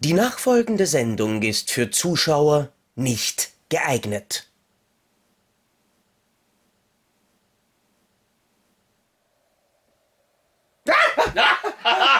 [0.00, 4.48] Die nachfolgende Sendung ist für Zuschauer nicht geeignet.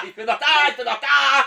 [0.04, 1.45] ich bin noch da, ich bin noch da!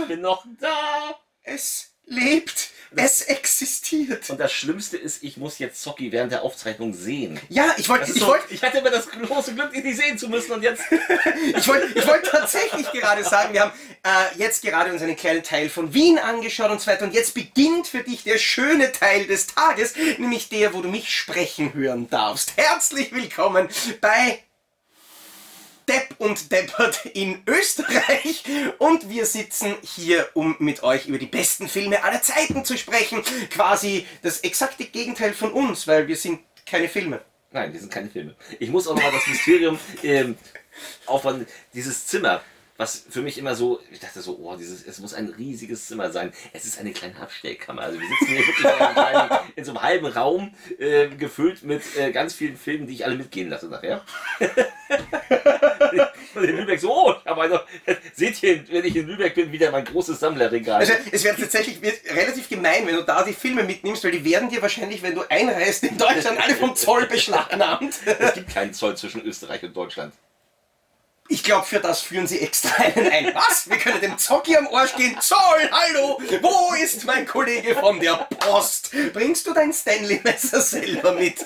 [0.00, 1.20] Ich bin noch da!
[1.42, 2.70] Es lebt.
[2.96, 4.28] Es existiert.
[4.30, 7.38] Und das Schlimmste ist, ich muss jetzt Zocki während der Aufzeichnung sehen.
[7.48, 10.18] Ja, ich wollte, ich so, wollte, ich hatte immer das große Glück, ihn nicht sehen
[10.18, 10.82] zu müssen und jetzt.
[11.56, 13.72] ich wollte, ich wollte tatsächlich gerade sagen, wir haben
[14.02, 17.04] äh, jetzt gerade uns einen kleinen Teil von Wien angeschaut und so weiter.
[17.04, 21.14] Und jetzt beginnt für dich der schöne Teil des Tages, nämlich der, wo du mich
[21.14, 22.52] sprechen hören darfst.
[22.56, 23.68] Herzlich willkommen
[24.00, 24.40] bei
[25.88, 28.44] Depp und Deppert in Österreich
[28.78, 33.22] und wir sitzen hier, um mit euch über die besten Filme aller Zeiten zu sprechen.
[33.50, 37.20] Quasi das exakte Gegenteil von uns, weil wir sind keine Filme.
[37.50, 38.34] Nein, wir sind keine Filme.
[38.58, 40.36] Ich muss auch nochmal das Mysterium ähm,
[41.06, 41.46] aufbauen.
[41.72, 42.42] Dieses Zimmer,
[42.78, 46.12] was für mich immer so, ich dachte so, oh, dieses, es muss ein riesiges Zimmer
[46.12, 46.32] sein.
[46.52, 47.82] Es ist eine kleine Abstellkammer.
[47.82, 51.64] Also wir sitzen hier wirklich in, einem kleinen, in so einem halben Raum, äh, gefüllt
[51.64, 54.04] mit äh, ganz vielen Filmen, die ich alle mitgehen lasse nachher.
[56.34, 57.58] Und in Lübeck so, oh, aber also,
[58.14, 60.78] seht ihr, wenn ich in Lübeck bin, wieder mein großes Sammlerregal.
[60.78, 61.80] Also es wäre tatsächlich
[62.14, 65.22] relativ gemein, wenn du da die Filme mitnimmst, weil die werden dir wahrscheinlich, wenn du
[65.28, 67.94] einreist in Deutschland, alle vom Zoll beschlagnahmt.
[68.20, 70.12] Es gibt keinen Zoll zwischen Österreich und Deutschland.
[71.30, 73.34] Ich glaube, für das führen sie extra einen ein.
[73.34, 73.68] Was?
[73.68, 75.16] Wir können dem Zocki am Arsch gehen.
[75.20, 76.18] Zoll, hallo!
[76.40, 78.90] Wo ist mein Kollege von der Post?
[79.12, 81.44] Bringst du dein Stanley-Messer selber mit?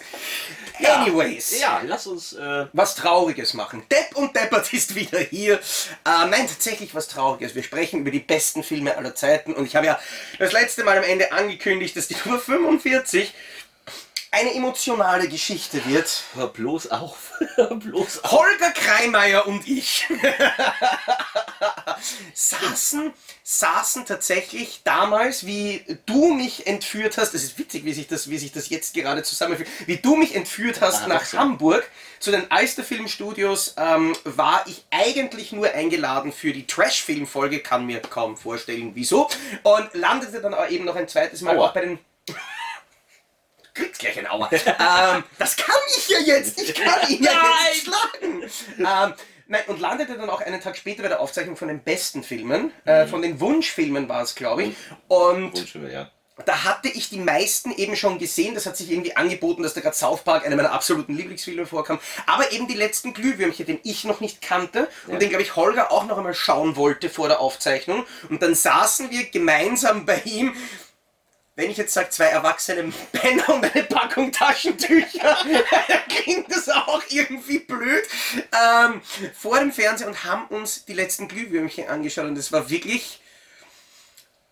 [0.84, 1.60] Anyways.
[1.60, 2.32] Ja, lass uns.
[2.32, 3.82] Äh, was Trauriges machen.
[3.90, 5.54] Depp und Deppert ist wieder hier.
[5.54, 7.54] Äh, nein, tatsächlich was Trauriges.
[7.54, 9.98] Wir sprechen über die besten Filme aller Zeiten und ich habe ja
[10.38, 13.32] das letzte Mal am Ende angekündigt, dass die Nummer 45
[14.32, 16.24] eine emotionale Geschichte wird.
[16.34, 17.32] hör bloß auf.
[17.54, 18.32] Hör bloß auf.
[18.32, 20.08] Holger Kreimeier und ich
[22.34, 28.30] saßen, saßen tatsächlich damals, wie du mich entführt hast, das ist witzig, wie sich das,
[28.30, 31.38] wie sich das jetzt gerade zusammenfügt, wie du mich entführt hast Ah, nach so.
[31.38, 31.88] Hamburg
[32.18, 38.36] zu den Alster-Filmstudios, ähm, war ich eigentlich nur eingeladen für die Trash-Film-Folge, kann mir kaum
[38.36, 39.28] vorstellen, wieso,
[39.62, 41.68] und landete dann eben noch ein zweites Mal Aua.
[41.68, 41.98] auch bei den
[43.74, 44.48] kriegst gleich ein Aua.
[44.52, 46.60] ähm, das kann ich ja jetzt.
[46.60, 47.32] Ich kann ihn ja
[47.72, 48.42] jetzt schlagen.
[48.78, 49.14] Ähm,
[49.48, 52.72] nein, und landete dann auch einen Tag später bei der Aufzeichnung von den besten Filmen.
[52.84, 54.74] Äh, von den Wunschfilmen war es, glaube ich.
[55.08, 56.10] Und Wunschfilme, ja.
[56.46, 58.54] da hatte ich die meisten eben schon gesehen.
[58.54, 61.98] Das hat sich irgendwie angeboten, dass da gerade South Park, einer meiner absoluten Lieblingsfilme vorkam.
[62.26, 65.18] Aber eben die letzten Glühwürmchen, den ich noch nicht kannte und Ja.
[65.18, 68.04] den, glaube ich, Holger auch noch einmal schauen wollte vor der Aufzeichnung.
[68.28, 70.54] Und dann saßen wir gemeinsam bei ihm.
[71.62, 75.38] Wenn ich jetzt sage, zwei erwachsene Männer und eine Packung Taschentücher,
[76.08, 78.02] klingt das auch irgendwie blöd,
[78.52, 79.00] ähm,
[79.32, 83.20] vor dem Fernseher und haben uns die letzten Glühwürmchen angeschaut und das war wirklich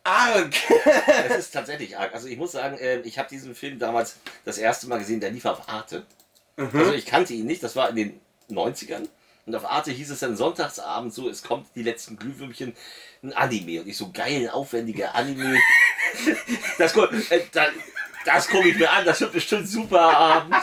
[0.04, 0.54] arg.
[1.28, 2.14] Es ist tatsächlich arg.
[2.14, 5.32] Also ich muss sagen, äh, ich habe diesen Film damals das erste Mal gesehen, der
[5.32, 6.06] lief auf Arte.
[6.56, 8.20] Also ich kannte ihn nicht, das war in den
[8.50, 9.08] 90ern.
[9.46, 12.76] Und auf Arte hieß es dann sonntagsabend so, es kommt die letzten Glühwürmchen,
[13.22, 13.80] ein Anime.
[13.80, 15.58] Und ich so, geil, aufwendiger Anime.
[16.78, 17.66] das äh, da,
[18.24, 20.56] das gucke ich mir an, das wird bestimmt super Abend.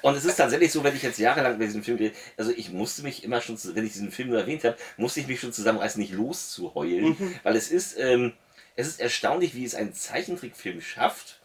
[0.00, 2.70] Und es ist tatsächlich so, wenn ich jetzt jahrelang über diesen Film rede, also ich
[2.70, 5.52] musste mich immer schon, wenn ich diesen Film nur erwähnt habe, musste ich mich schon
[5.52, 7.16] zusammenreißen, nicht loszuheulen.
[7.42, 8.32] Weil es ist, ähm,
[8.76, 11.40] es ist erstaunlich, wie es ein Zeichentrickfilm schafft,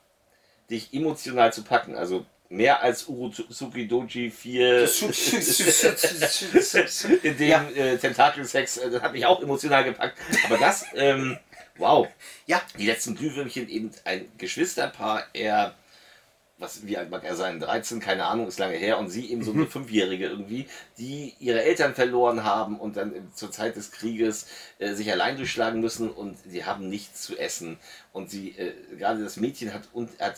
[0.69, 1.95] dich emotional zu packen.
[1.95, 4.83] Also mehr als Uruzuki Doji 4
[7.23, 7.63] in dem Ja.
[7.75, 10.17] äh, Tentakelsex, äh, das hat mich auch emotional gepackt.
[10.45, 11.37] Aber das, ähm,
[11.77, 12.07] wow.
[12.45, 15.73] Ja, Die letzten Glühwürmchen, eben ein Geschwisterpaar, er,
[16.59, 19.43] was, wie alt mag er sein, 13, keine Ahnung, ist lange her, und sie eben
[19.43, 20.67] so eine Fünfjährige irgendwie,
[20.99, 24.45] die ihre Eltern verloren haben und dann in- zur Zeit des Krieges
[24.77, 27.79] äh, sich allein durchschlagen müssen und sie haben nichts zu essen.
[28.11, 30.35] Und sie, äh, gerade das Mädchen hat, und, hat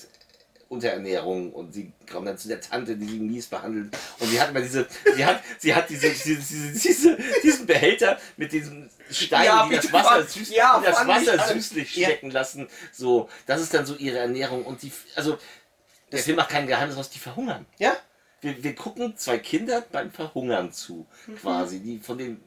[0.69, 3.95] Unterernährung und sie kommen dann zu der Tante, die sie mies behandelt.
[4.19, 8.19] Und sie hat immer diese, sie hat, sie hat diese, diese, diese, diese diesen Behälter
[8.37, 12.07] mit diesen Steinen, Ja, die das Wasser, fang- süß, ja, das Wasser süßlich Ja.
[12.07, 12.67] schmecken lassen.
[12.91, 15.37] So, das ist dann so ihre Ernährung und die, also
[16.11, 17.65] der Film macht kein Geheimnis aus, die verhungern.
[17.77, 17.95] ja.
[18.41, 21.35] Wir, wir gucken zwei Kinder beim Verhungern zu, Mhm.
[21.37, 22.39] quasi, die von den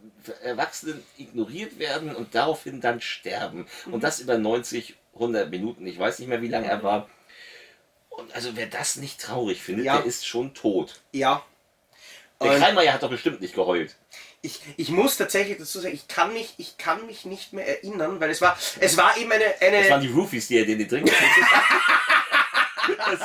[0.44, 3.66] Erwachsenen ignoriert werden und daraufhin dann sterben.
[3.86, 3.94] Mhm.
[3.94, 5.86] Und das über 90, 100 Minuten.
[5.88, 7.08] Ich weiß nicht mehr, wie lange er war.
[8.18, 9.98] Und also wer das nicht traurig findet, Ja.
[9.98, 11.00] der ist schon tot.
[11.12, 11.44] Ja.
[12.42, 13.94] Der Und Kreimeier hat doch bestimmt nicht geheult.
[14.42, 18.18] ich, ich muss tatsächlich dazu sagen, ich kann mich, ich kann mich nicht mehr erinnern,
[18.20, 20.78] weil es war, es war eben eine, Das waren eine die Roofies, die er den
[20.80, 21.10] den Drink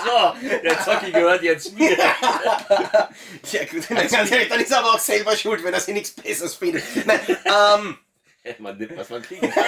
[0.05, 1.97] So, der Zocki gehört jetzt mir.
[1.97, 5.93] ja gut, dann, ganz ehrlich, dann ist er aber auch selber schuld, wenn er sich
[5.93, 6.83] nichts Besseres findet.
[7.05, 7.97] Nein, ähm,
[8.59, 9.63] Man nimmt, was man kriegen kann.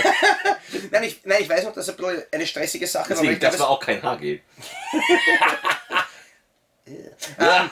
[0.92, 3.54] Nein ich, nein, ich weiß noch, dass ein bisschen eine stressige Sache Deswegen, ich glaube,
[3.54, 4.42] das war auch kein Haargel.
[6.88, 7.72] Ähm,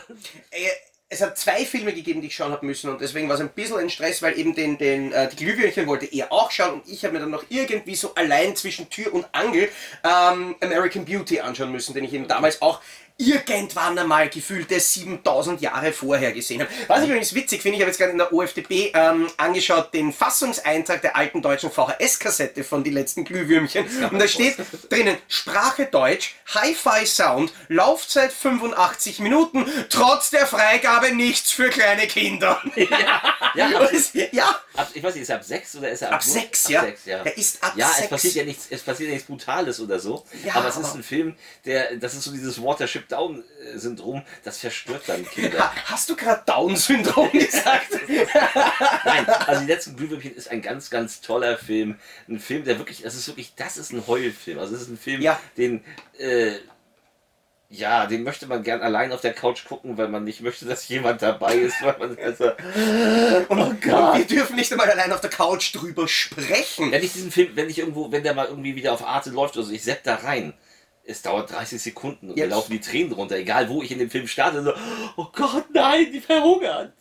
[0.49, 0.69] äh,
[1.07, 3.49] es hat zwei Filme gegeben, die ich schauen habe müssen und deswegen war es ein
[3.49, 6.89] bisschen ein Stress, weil eben den, den, äh, die Glühwürmchen wollte er auch schauen und
[6.89, 9.69] ich habe mir dann noch irgendwie so allein zwischen Tür und Angel
[10.03, 12.81] ähm, American Beauty anschauen müssen, den ich eben damals auch
[13.27, 16.69] irgendwann einmal gefühlte 7000 Jahre vorher gesehen habe.
[16.87, 20.11] Was ich übrigens witzig finde, ich habe jetzt gerade in der OFDB ähm, angeschaut, den
[20.13, 23.85] Fassungseintrag der alten deutschen VHS-Kassette von die letzten Glühwürmchen.
[24.11, 24.57] Und da steht
[24.89, 32.61] drinnen Sprache Deutsch, Hi-Fi-Sound, Laufzeit 85 Minuten, trotz der Freigabe nichts für kleine Kinder.
[33.55, 36.15] Ja, es- ja, ab, ich weiß nicht, ist er ab 6 oder ist er ab,
[36.15, 36.81] Ab sechs, ab ja.
[36.81, 37.17] sechs, ja.
[37.23, 40.25] Er ist ab Ja, es passiert ja nichts, es passiert ja nichts Brutales oder so.
[40.43, 41.35] Ja, aber es ist aber- ein Film,
[41.65, 43.43] der, das ist so dieses Watership Down
[43.73, 45.59] äh, Syndrom, das verstört dann Kinder.
[45.59, 47.87] Ha- Hast du gerade Down-Syndrom gesagt?
[49.05, 51.99] Nein, also die letzten Glühwürmchen ist ein ganz, ganz toller Film.
[52.27, 54.59] Ein Film, der wirklich, das ist wirklich, das ist ein Heulfilm.
[54.59, 55.39] Also es ist ein Film, Ja.
[55.57, 55.83] den,
[56.17, 56.53] äh,
[57.73, 60.87] ja, den möchte man gern allein auf der Couch gucken, weil man nicht möchte, dass
[60.87, 62.45] jemand dabei ist, weil man also,
[63.49, 64.17] Und, Oh Gott.
[64.17, 66.91] wir dürfen nicht einmal allein auf der Couch drüber sprechen.
[66.91, 69.57] wenn ich diesen Film, wenn ich irgendwo, wenn der mal irgendwie wieder auf Arte läuft
[69.57, 70.53] oder so, ich sepp da rein.
[71.05, 72.51] Es dauert 30 Sekunden und mir Jetzt.
[72.51, 74.63] laufen die Tränen runter, egal wo ich in dem Film starte.
[74.63, 74.73] So,
[75.17, 76.93] oh Gott, nein, die verhungern.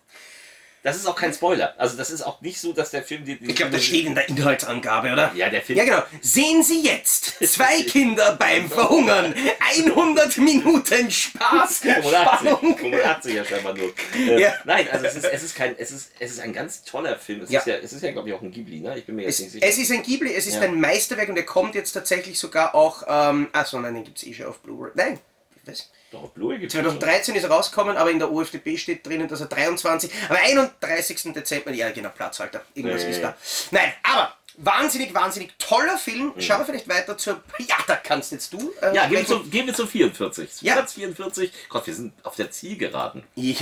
[0.85, 1.75] Das ist auch kein Spoiler.
[1.79, 3.39] Also das ist auch nicht so, dass der Film die.
[3.41, 5.31] Ich glaube, das steht in der Inhaltsangabe, oder?
[5.35, 5.79] Ja, der Film.
[5.79, 6.03] Ja, genau.
[6.21, 9.33] Sehen Sie jetzt zwei Kinder beim Verhungern.
[9.77, 12.77] 100 Minuten Spaß, 85, Spannung.
[12.79, 13.93] 85 ja scheinbar nur.
[14.17, 14.55] Äh, Ja.
[14.65, 17.43] Nein, also es ist, es ist kein, es ist, es ist ein ganz toller Film.
[17.43, 17.61] Es Ja.
[17.61, 18.99] ist ja, es ist ja glaube ich auch ein Ghibli, ne?
[18.99, 19.67] Ich bin mir jetzt Es, nicht sicher.
[19.67, 20.63] es ist ein Ghibli, es ist Ja.
[20.63, 23.05] ein Meisterwerk und er kommt jetzt tatsächlich sogar auch.
[23.09, 24.91] Ähm, achso, nein, den gibt es eh schon auf Blu-ray.
[24.95, 25.21] Nein,
[25.65, 25.91] was?
[26.15, 26.85] Auf Blu-ray gibt's schon.
[26.85, 31.33] 2013 ist er rausgekommen, aber in der OFDB steht drinnen, dass er 23, am 31.
[31.33, 33.37] Dezember, ja genau, Platzhalter, irgendwas Ja, ist da.
[33.71, 36.33] Nein, aber wahnsinnig, wahnsinnig toller Film.
[36.39, 38.73] Schauen wir vielleicht weiter zur, ja, da kannst jetzt du.
[38.81, 40.63] Äh, Ja, gehen wir, zum, gehen wir zum 44.
[40.63, 40.75] Ja.
[40.75, 41.53] Platz 44.
[41.69, 43.25] Gott, wir sind auf der Zielgeraden.
[43.35, 43.59] Ich,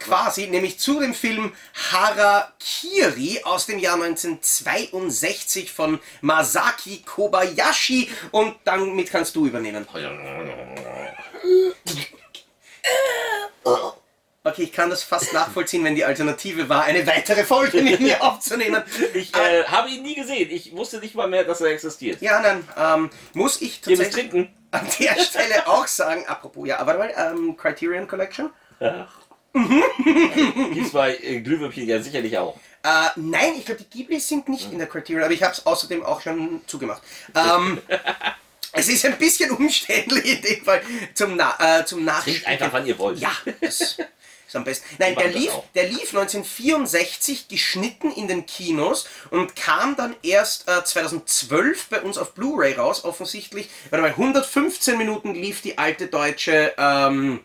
[0.00, 1.52] quasi, nämlich zu dem Film
[1.92, 9.86] Harakiri aus dem Jahr 1962 von Masaki Kobayashi und damit kannst du übernehmen.
[14.46, 18.22] Okay, ich kann das fast nachvollziehen, wenn die Alternative war, eine weitere Folge mit mir
[18.22, 18.82] aufzunehmen.
[19.14, 20.50] Ich äh, habe ihn nie gesehen.
[20.50, 22.20] Ich wusste nicht mal mehr, dass er existiert.
[22.20, 27.14] ja, dann ähm, muss ich tatsächlich an der Stelle auch sagen, apropos, ja, aber mal,
[27.16, 28.50] ähm, Criterion Collection.
[30.74, 32.58] Gibt's bei äh, Glühwürmchen ja sicherlich auch.
[32.82, 35.64] Äh, nein, ich glaube, die Ghiblis sind nicht in der Criterion, aber ich habe es
[35.64, 37.02] außerdem auch schon zugemacht.
[37.34, 37.80] Ähm,
[38.72, 40.82] es ist ein bisschen umständlich in dem Fall
[41.14, 42.46] zum, Na äh, zum Trinkt Nachspielen.
[42.46, 43.18] einfach, wann ihr wollt.
[43.20, 43.32] Ja,
[43.62, 43.96] das
[44.54, 44.86] ist am besten.
[44.98, 50.84] Nein, der lief, der lief 1964 geschnitten in den Kinos und kam dann erst äh,
[50.84, 53.68] 2012 bei uns auf Blu-ray raus, offensichtlich.
[53.90, 57.40] Warte mal, 115 Minuten lief die alte deutsche ähm,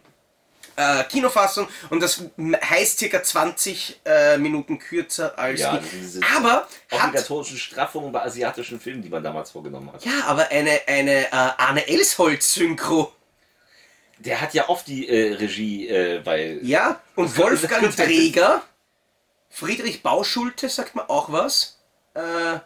[0.75, 5.97] äh, Kinofassung und das heißt circa 20 äh, Minuten kürzer als Ja, die.
[5.99, 10.05] diese Aber hat, Obligatorischen Straffungen bei asiatischen Filmen, die man damals vorgenommen hat.
[10.05, 13.11] ja, aber eine, eine äh, Arne Elsholz-Synchro.
[14.19, 16.59] Der hat ja oft die äh, Regie äh, bei.
[16.61, 18.61] Ja, und Wolfgang Träger,
[19.49, 21.79] Friedrich Bauschulte sagt man auch was.
[22.13, 22.59] Äh,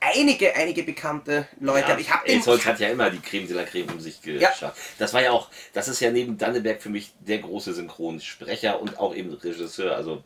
[0.00, 1.86] einige, einige bekannte Leute.
[1.86, 2.36] aber ich habe den.
[2.36, 4.76] Elsholz hat ja immer die Creme de la Creme um sich geschafft.
[4.98, 8.98] Das war ja auch, das ist ja neben Danneberg für mich der große Synchronsprecher und
[8.98, 9.96] auch eben Regisseur.
[9.96, 10.22] Also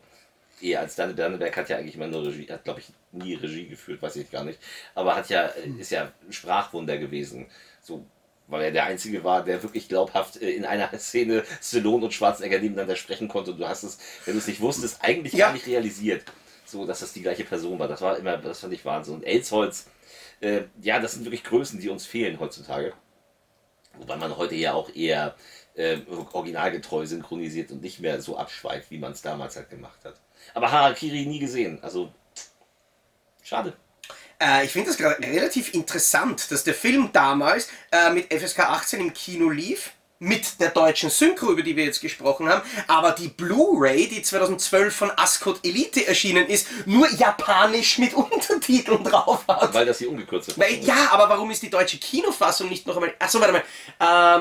[0.61, 3.67] eher als Danne Danneberg hat ja eigentlich immer nur Regie, hat glaube ich nie Regie
[3.67, 4.59] geführt, weiß ich gar nicht.
[4.95, 7.47] Aber hat ja, äh, ist ja ein Sprachwunder gewesen.
[7.81, 8.05] So,
[8.49, 12.59] weil er der Einzige war, der wirklich glaubhaft äh, in einer Szene Stallone und Schwarzenegger
[12.59, 13.51] nebeneinander sprechen konnte.
[13.51, 15.47] Und du hast es, wenn du es nicht wusstest, eigentlich Ja.
[15.47, 16.23] gar nicht realisiert.
[16.65, 17.87] So, dass das die gleiche Person war.
[17.87, 19.15] Das war immer, das fand ich Wahnsinn.
[19.15, 19.87] Und Elsholz,
[20.41, 22.93] äh, ja, das sind wirklich Größen, die uns fehlen heutzutage.
[23.97, 25.35] Wobei man heute ja auch eher
[25.75, 25.97] äh,
[26.31, 30.19] originalgetreu synchronisiert und nicht mehr so abschweift, wie man es damals halt gemacht hat.
[30.53, 31.79] Aber Harakiri nie gesehen.
[31.81, 32.13] Also,
[33.41, 33.73] schade.
[34.41, 38.99] Äh, ich finde das gerade relativ interessant, dass der Film damals äh, mit FSK 18
[39.01, 39.91] im Kino lief.
[40.21, 44.93] Mit der deutschen Synchro, über die wir jetzt gesprochen haben, aber die Blu-ray, die 2012
[44.93, 48.13] von Ascot Elite erschienen ist, nur japanisch mit
[48.59, 49.73] Untertiteln drauf hat.
[49.73, 50.59] Weil das hier ungekürzt ist.
[50.59, 53.13] Weil, ja, aber warum ist die deutsche Kinofassung nicht noch einmal.
[53.17, 53.63] Achso, warte mal.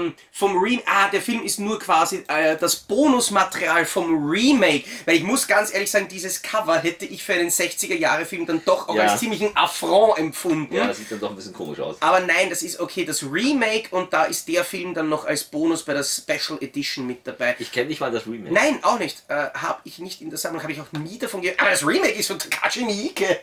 [0.01, 4.85] Ähm, vom Re Ah, der Film ist nur quasi äh, das Bonusmaterial vom Remake.
[5.07, 8.89] Weil ich muss ganz ehrlich sagen, dieses Cover hätte ich für einen 60er-Jahre-Film dann doch
[8.89, 9.05] auch Ja.
[9.05, 10.75] als ziemlichen Affront empfunden.
[10.75, 11.99] Ja, das sieht dann doch ein bisschen komisch aus.
[12.01, 15.45] Aber nein, das ist okay, das Remake und da ist der Film dann noch als
[15.45, 17.57] Bonus bei der Special Edition mit dabei.
[17.59, 18.53] Ich kenne nicht mal das Remake.
[18.53, 19.23] Nein, auch nicht.
[19.29, 21.61] Äh, habe ich nicht in der Sammlung, habe ich auch nie davon gehört.
[21.61, 23.41] Aber das Remake ist von Takashi Miike.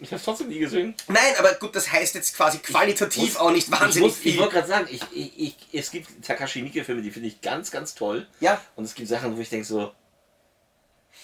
[0.00, 0.94] Ich habe trotzdem nie gesehen.
[1.08, 4.22] Nein, aber gut, das heißt jetzt quasi qualitativ muss- auch nicht Ich, wahnsinnig muss, ich
[4.32, 4.38] viel.
[4.38, 7.94] wollte gerade sagen, ich, ich, ich, es gibt Takashi Miike-Filme, die finde ich ganz, ganz
[7.94, 8.26] toll.
[8.40, 8.60] Ja.
[8.76, 9.92] Und es gibt Sachen, wo ich denke so,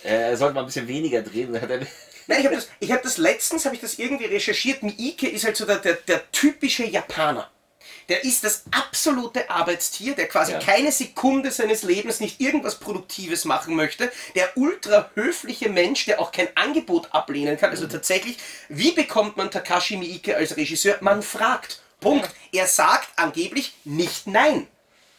[0.04, 1.50] äh, er sollte mal ein bisschen weniger drehen.
[1.52, 4.82] Nein, ich habe das, ich hab das letztens, habe ich das irgendwie recherchiert.
[4.84, 7.50] Miike ist halt so der, der, der typische Japaner.
[8.10, 10.58] Der ist das absolute Arbeitstier, der quasi Ja.
[10.58, 14.10] keine Sekunde seines Lebens nicht irgendwas Produktives machen möchte.
[14.34, 17.70] Der ultra höfliche Mensch, der auch kein Angebot ablehnen kann.
[17.70, 18.36] Also tatsächlich,
[18.68, 20.98] wie bekommt man Takashi Miike als Regisseur?
[21.00, 21.80] Man fragt.
[22.00, 22.30] Punkt.
[22.52, 24.66] Er sagt angeblich nicht nein.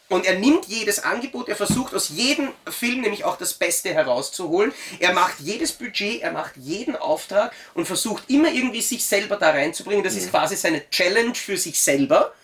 [0.08, 4.74] Und er nimmt jedes Angebot, er versucht aus jedem Film nämlich auch das Beste herauszuholen.
[4.98, 9.50] Er macht jedes Budget, er macht jeden Auftrag und versucht immer irgendwie sich selber da
[9.50, 10.04] reinzubringen.
[10.04, 12.34] Das ist quasi seine Challenge für sich selber.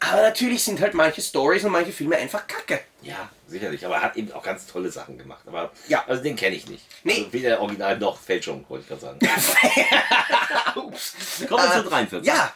[0.00, 2.80] Aber natürlich sind halt manche Stories und manche Filme einfach kacke.
[3.02, 5.42] ja, sicherlich, aber er hat eben auch ganz tolle Sachen gemacht.
[5.46, 6.04] Aber Ja.
[6.06, 6.84] also den kenne ich nicht.
[7.04, 7.14] Nee.
[7.18, 9.18] Also weder Original noch Fälschung, wollte ich gerade sagen.
[10.76, 11.14] Ups.
[11.48, 12.26] Kommen wir Äh, zu 43.
[12.26, 12.52] Ja,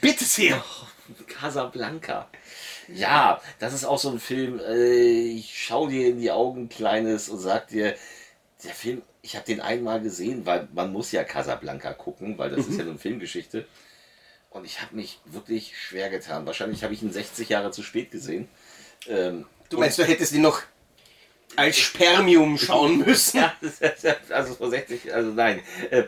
[0.00, 0.62] bitte sehr.
[1.26, 2.28] Casablanca.
[2.88, 7.28] Ja, das ist auch so ein Film, äh, ich schau dir in die Augen, Kleines,
[7.28, 7.94] und sag dir,
[8.62, 12.66] der Film, ich habe den einmal gesehen, weil man muss ja Casablanca gucken, weil das
[12.66, 13.66] ist ja eine Filmgeschichte.
[14.54, 16.46] Und ich habe mich wirklich schwer getan.
[16.46, 18.48] Wahrscheinlich habe ich ihn 60 Jahre zu spät gesehen.
[19.06, 20.62] Ähm, Du meinst, du hättest ihn noch
[21.56, 23.38] als Spermium schauen müssen?
[24.02, 25.60] ja, also vor 60, also nein.
[25.90, 26.04] Äh,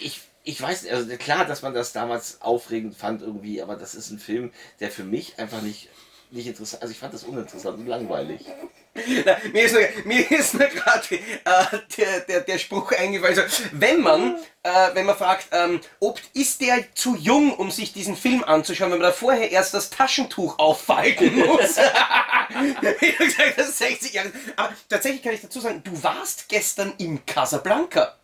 [0.00, 3.94] Ich, ich weiß nicht, also klar, dass man das damals aufregend fand irgendwie, aber das
[3.96, 5.88] ist ein Film, der für mich einfach nicht,
[6.30, 8.44] nicht interessant, also ich fand das uninteressant und langweilig.
[9.24, 13.38] Na, mir ist nur, mir ist nur gerade äh, der, der, der Spruch eingefallen.
[13.38, 17.92] Also, wenn man, äh, wenn man fragt, ähm, ob ist der zu jung, um sich
[17.92, 21.76] diesen Film anzuschauen, wenn man da vorher erst das Taschentuch auffalten muss.
[23.00, 24.32] Wie du gesagt hast, 60 Jahre.
[24.56, 28.14] Aber tatsächlich kann ich dazu sagen, du warst gestern im Casablanca.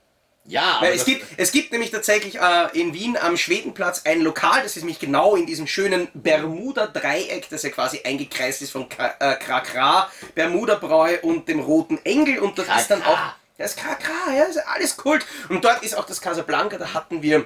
[0.44, 4.02] Ja, aber Weil es das- gibt, es gibt nämlich tatsächlich äh, in Wien am Schwedenplatz
[4.04, 8.72] ein Lokal, das ist nämlich genau in diesem schönen Bermuda-Dreieck, das ja quasi eingekreist ist
[8.72, 12.38] von Ka äh, Krakra, Bermuda-Bräu und dem Roten Engel.
[12.40, 13.06] Und dort ist dann auch.
[13.14, 13.36] Krakra.
[13.58, 15.26] Das ist Krakra, ja, ist alles Kult.
[15.50, 17.44] Und dort ist auch das Casablanca, da hatten wir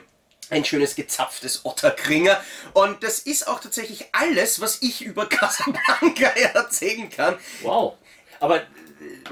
[0.50, 2.40] ein schönes gezapftes Otterkringer.
[2.72, 7.36] Und das ist auch tatsächlich alles, was ich über Casablanca erzählen kann.
[7.62, 7.94] Wow.
[8.38, 8.62] Aber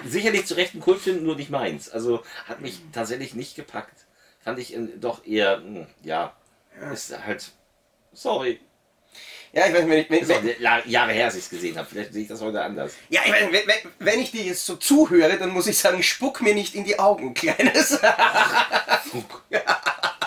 [0.07, 1.89] sicherlich zu Recht ein Kultfilm, nur nicht meins.
[1.89, 4.07] Also hat mich tatsächlich nicht gepackt.
[4.43, 6.35] Fand ich äh, doch eher, mh, ja,
[6.93, 7.51] ist halt,
[8.13, 8.61] sorry.
[9.53, 11.87] Ja, ich weiß nicht, wenn, auch wenn, La- Jahre her, als ich es gesehen habe.
[11.87, 12.95] Vielleicht sehe ich das heute anders.
[13.11, 16.03] Ja, ich meine, wenn, wenn, wenn ich dir jetzt so zuhöre, dann muss ich sagen,
[16.03, 17.91] spuck mir nicht in die Augen, Kleines.
[19.13, 19.25] so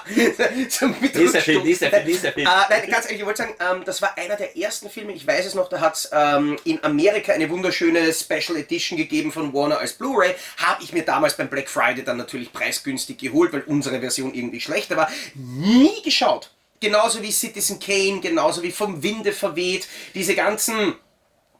[0.07, 2.47] mit Nächster Film, nächster Film, nächster Film.
[2.47, 5.25] Äh, nein, ganz ehrlich, ich wollte sagen, ähm, das war einer der ersten Filme, ich
[5.25, 9.53] weiß es noch, da hat es ähm, in Amerika eine wunderschöne Special Edition gegeben von
[9.53, 10.35] Warner als Blu-ray.
[10.57, 14.61] Habe ich mir damals beim Black Friday dann natürlich preisgünstig geholt, weil unsere Version irgendwie
[14.61, 15.09] schlechter war.
[15.33, 16.51] Nie geschaut.
[16.79, 20.95] Genauso wie Citizen Kane, genauso wie Vom Winde verweht, diese ganzen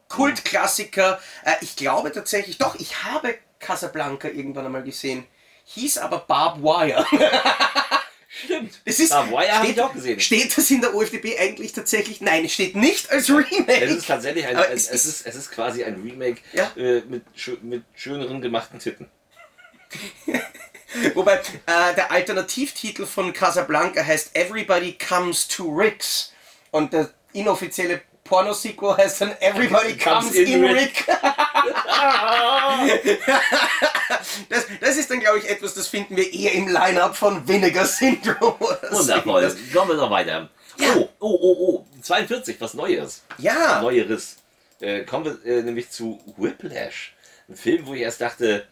[0.08, 1.20] Kultklassiker.
[1.44, 5.26] Äh, ich glaube tatsächlich, doch, ich habe Casablanca irgendwann einmal gesehen.
[5.66, 7.06] Hieß aber Barb Wire.
[8.44, 8.82] Stimmt.
[8.84, 10.20] Es ist, Barb Wire habe steht, ich auch gesehen.
[10.20, 12.20] Steht das in der OFDB eigentlich tatsächlich?
[12.20, 13.82] Nein, es steht nicht als Remake.
[13.86, 16.72] Es ist tatsächlich ein, es, es ist- es ist quasi ein Remake Ja.
[16.76, 17.24] äh, mit,
[17.64, 19.10] mit schöneren gemachten Titten.
[21.14, 26.32] Wobei äh, der Alternativtitel von Casablanca heißt Everybody Comes to Rick's.
[26.72, 31.06] Und der inoffizielle Porno-Sequel heißt dann Everybody Comes, Comes in, in Rick.
[34.50, 37.86] das, das ist dann, glaube ich, etwas, das finden wir eher im Line-Up von Vinegar
[37.86, 38.58] Syndrome.
[38.92, 38.98] so.
[39.00, 39.42] Wundervoll.
[39.44, 40.50] Das- Kommen wir noch weiter.
[40.80, 41.86] Oh, oh, oh, oh.
[42.02, 43.24] 42, was Neues.
[43.38, 44.38] Ja, Neueres.
[44.82, 47.14] Äh, kommen wir äh, nämlich zu Whiplash.
[47.48, 48.68] Ein Film, wo ich erst dachte,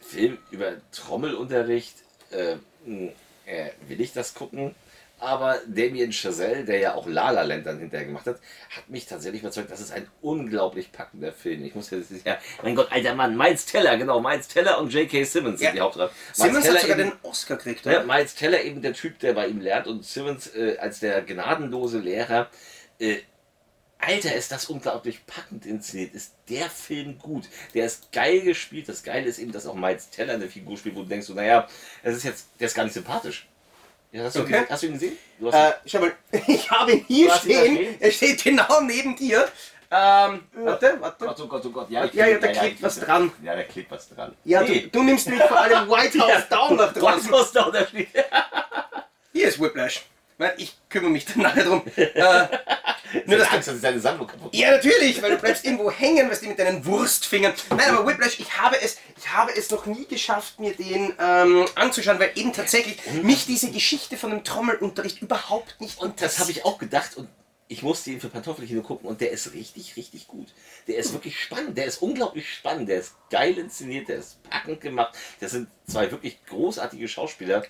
[0.00, 1.94] Film über Trommelunterricht,
[2.30, 3.12] äh, mh,
[3.46, 4.74] äh, will ich das gucken?
[5.20, 8.40] Aber Damien Chazelle, der ja auch La La Land dann hinterher gemacht hat,
[8.74, 11.62] hat mich tatsächlich überzeugt, das ist ein unglaublich packender Film.
[11.64, 15.24] Ich muss jetzt, ja, mein Gott, alter Mann, Miles Teller, genau, Miles Teller und J.K.
[15.24, 15.68] Simmons Ja.
[15.68, 16.10] sind die Hauptrolle.
[16.32, 18.04] Simmons hat sogar eben- den Oscar gekriegt, ja, oder?
[18.04, 21.98] Miles Teller eben der Typ, der bei ihm lernt und Simmons äh, als der gnadenlose
[21.98, 22.48] Lehrer.
[22.98, 23.18] Äh,
[23.98, 26.14] Alter, ist das unglaublich packend inszeniert.
[26.14, 27.44] Ist der Film gut.
[27.74, 28.88] Der ist geil gespielt.
[28.88, 31.34] Das Geile ist eben, dass auch Miles Teller eine Figur spielt, wo du denkst, so,
[31.34, 31.68] naja,
[32.02, 33.46] das ist jetzt, der ist gar nicht sympathisch.
[34.12, 34.58] Ja, hast, du Okay.
[34.60, 35.18] ihn, hast du ihn gesehen?
[35.38, 36.12] Du Äh, schau mal,
[36.46, 37.76] ich habe ihn hier stehen.
[37.76, 37.96] stehen?
[38.00, 39.48] Er steht genau neben dir.
[39.92, 41.26] Ähm, warte, warte.
[41.42, 41.90] Oh Gott, oh Gott.
[41.90, 43.32] Ja, Ja, ja, da klebt was dran.
[43.42, 44.36] Ja, da klebt was dran.
[44.44, 47.30] Ja, du, du nimmst nämlich vor allem White House Down nach draußen.
[47.32, 48.08] Was da untersteht.
[49.32, 50.02] Hier ist Whiplash.
[50.56, 51.82] Ich kümmere mich dann nachher drum.
[51.96, 52.46] äh,
[53.26, 55.90] Nur, dass du Angst, dass ich deine Sammlung kaputt Ja, natürlich, weil du bleibst irgendwo
[55.90, 57.52] hängen, weißt du, mit deinen Wurstfingern.
[57.70, 61.66] Nein, aber Whiplash, ich habe es, ich habe es noch nie geschafft, mir den ähm,
[61.74, 66.50] anzuschauen, weil eben tatsächlich mich diese Geschichte von dem Trommelunterricht überhaupt nicht Und das habe
[66.50, 67.28] ich auch gedacht und
[67.70, 70.48] ich musste ihn für Pantoffelkino gucken und der ist richtig, richtig gut.
[70.88, 74.80] Der ist wirklich spannend, der ist unglaublich spannend, der ist geil inszeniert, der ist packend
[74.80, 75.16] gemacht.
[75.38, 77.62] Das sind zwei wirklich großartige Schauspieler,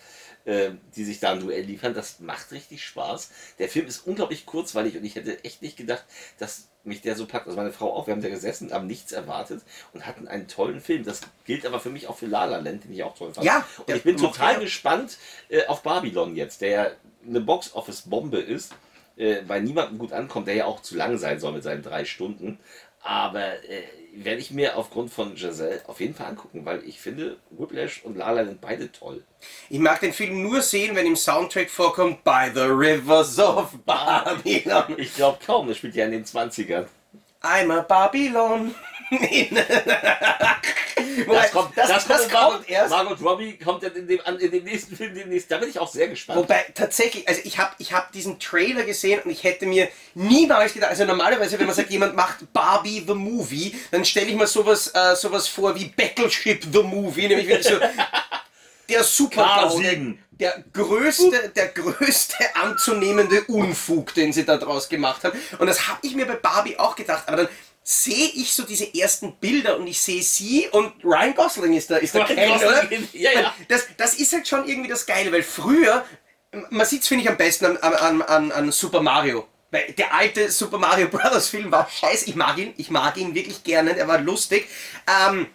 [0.47, 1.93] äh, die sich da ein Duell liefern.
[1.93, 3.31] Das macht richtig Spaß.
[3.59, 6.07] Der Film ist unglaublich kurzweilig und ich hätte echt nicht gedacht,
[6.39, 7.47] dass mich der so packt.
[7.47, 9.61] Also meine Frau auch, wir haben da gesessen, haben nichts erwartet
[9.93, 11.05] und hatten einen tollen Film.
[11.05, 13.45] Das gilt aber für mich auch für La La Land, den ich auch toll fand.
[13.45, 15.19] Ja, und ich bin total gespannt
[15.51, 16.91] äh, auf Babylon jetzt, der ja
[17.27, 18.73] eine Box-Office-Bombe ist,
[19.21, 22.05] äh, bei niemandem gut ankommt, der ja auch zu lang sein soll mit seinen drei
[22.05, 22.59] Stunden.
[23.03, 23.83] Aber äh,
[24.15, 28.17] werde ich mir aufgrund von Giselle auf jeden Fall angucken, weil ich finde, Whiplash und
[28.17, 29.23] Lala sind beide toll.
[29.69, 34.85] Ich mag den Film nur sehen, wenn im Soundtrack vorkommt By the Rivers of Babylon.
[34.97, 36.87] Ich glaube kaum, das spielt ja in den 20ern.
[37.43, 38.75] I'm a Babylon.
[41.27, 42.91] Das kommt, das, das, das kommt, Margot, kommt erst.
[42.91, 45.51] Margot Robbie kommt in dem, in dem nächsten Film demnächst.
[45.51, 46.39] Da bin ich auch sehr gespannt.
[46.39, 50.73] Wobei tatsächlich, also ich habe ich hab diesen Trailer gesehen und ich hätte mir niemals
[50.73, 54.47] gedacht, also normalerweise, wenn man sagt, jemand macht Barbie the Movie, dann stelle ich mir
[54.47, 57.79] sowas, äh, sowas vor wie Battleship the Movie, nämlich wirklich so
[58.91, 60.17] der Supergau, der, K7.
[60.33, 65.39] der größte, der größte anzunehmende Unfug, den sie da draus gemacht haben.
[65.59, 67.49] Und das habe ich mir bei Barbie auch gedacht, aber dann
[67.83, 71.97] sehe ich so diese ersten Bilder und ich sehe sie und Ryan Gosling ist da,
[71.97, 72.89] ist da Ken, oder?
[73.13, 73.55] Ja, ja.
[73.69, 76.05] Das, das ist halt schon irgendwie das Geile, weil früher,
[76.71, 79.47] man sieht es finde ich am besten an, an, an, an Super Mario.
[79.71, 83.35] Weil der alte Super Mario Brothers Film war scheiße, ich mag ihn, ich mag ihn
[83.35, 84.69] wirklich gerne, der war lustig.
[85.07, 85.47] Ähm,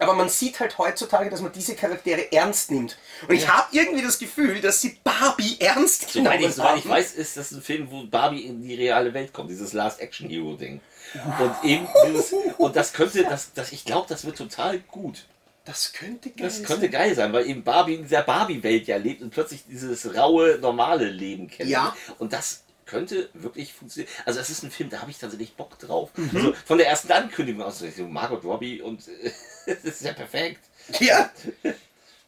[0.00, 2.96] aber man sieht halt heutzutage, dass man diese Charaktere ernst nimmt.
[3.26, 6.90] Und ich habe irgendwie das Gefühl, dass sie Barbie ernst ich, genommen soweit ich haben.
[6.90, 10.30] weiß, ist das ein Film, wo Barbie in die reale Welt kommt, dieses Last Action
[10.30, 10.80] Hero Ding.
[11.14, 15.24] Und eben dieses, und das könnte, das, das, ich glaube, das wird total gut.
[15.64, 19.20] Das könnte geil Das könnte geil sein, weil eben Barbie in dieser Barbie-Welt ja lebt
[19.20, 21.68] und plötzlich dieses raue, normale Leben kennt.
[21.68, 21.94] Ja.
[22.18, 24.10] Und das könnte wirklich funktionieren.
[24.24, 26.10] Also es ist ein Film, da habe ich tatsächlich Bock drauf.
[26.16, 26.30] Mhm.
[26.34, 29.02] Also von der ersten Ankündigung aus, so Margot Robbie und
[29.66, 30.60] das ist ja perfekt.
[31.00, 31.30] Ja.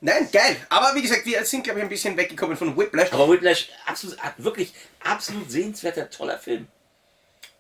[0.03, 0.57] Nein, geil.
[0.69, 3.13] Aber wie gesagt, wir sind, glaube ich, ein bisschen weggekommen von Whiplash.
[3.13, 6.69] Aber Whiplash, absolut, wirklich absolut sehenswerter, toller Film.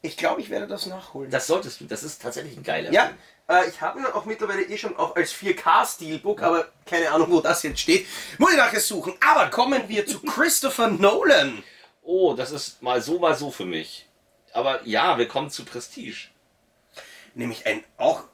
[0.02, 1.30] Ich glaube, ich werde das nachholen.
[1.30, 3.16] Das solltest du, das ist tatsächlich ein geiler Ja, Film.
[3.48, 7.40] äh, ich habe ihn auch mittlerweile eh schon auch als 4K-Steelbook, aber keine Ahnung, wo
[7.40, 8.06] das jetzt steht.
[8.38, 9.12] Muss ich nachher suchen.
[9.20, 11.62] Aber kommen wir zu Christopher Nolan.
[12.02, 14.06] Oh, das ist mal so, mal so für mich.
[14.52, 16.28] Aber ja, wir kommen zu Prestige.
[17.34, 18.24] Nämlich ein auch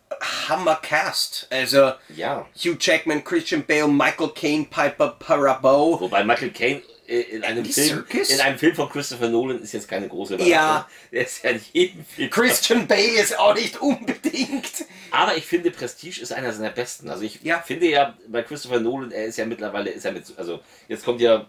[0.48, 1.48] Hammercast.
[1.50, 2.46] Also Ja.
[2.56, 6.00] Hugh Jackman, Christian Bale, Michael Caine, Piper Parabo.
[6.00, 8.30] Wobei Michael Caine in einem, Andy Film, Serkis?
[8.30, 10.52] in einem Film von Christopher Nolan ist jetzt keine große Überraschung.
[10.54, 10.88] Ja.
[11.12, 12.30] Der ist ja in jedem Film.
[12.30, 14.84] Christian Bale ist auch nicht unbedingt.
[15.10, 17.08] Aber ich finde, Prestige ist einer seiner besten.
[17.08, 17.60] Also ich Ja.
[17.60, 21.20] finde ja bei Christopher Nolan, er ist ja mittlerweile, ist er mit, also jetzt kommt
[21.20, 21.46] ja,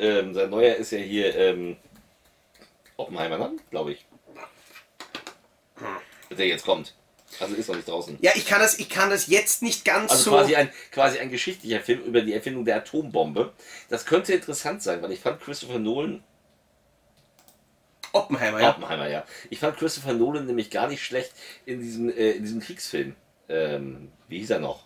[0.00, 1.76] ähm, sein neuer ist ja hier ähm,
[2.96, 3.52] Oppenheimer, ne?
[3.70, 4.04] glaube ich.
[6.36, 6.94] Der jetzt kommt.
[7.40, 8.18] Also ist noch nicht draußen.
[8.20, 10.30] Ja, ich kann das, ich kann das jetzt nicht ganz Also so.
[10.32, 13.52] quasi ein, quasi ein geschichtlicher Film über die Erfindung der Atombombe.
[13.88, 16.22] Das könnte interessant sein, weil ich fand Christopher Nolan
[18.12, 18.70] Oppenheimer, ja.
[18.70, 19.24] Oppenheimer, ja.
[19.50, 21.32] Ich fand Christopher Nolan nämlich gar nicht schlecht
[21.66, 23.16] in diesem, äh, in diesem Kriegsfilm.
[23.48, 24.84] Ähm, wie hieß er noch?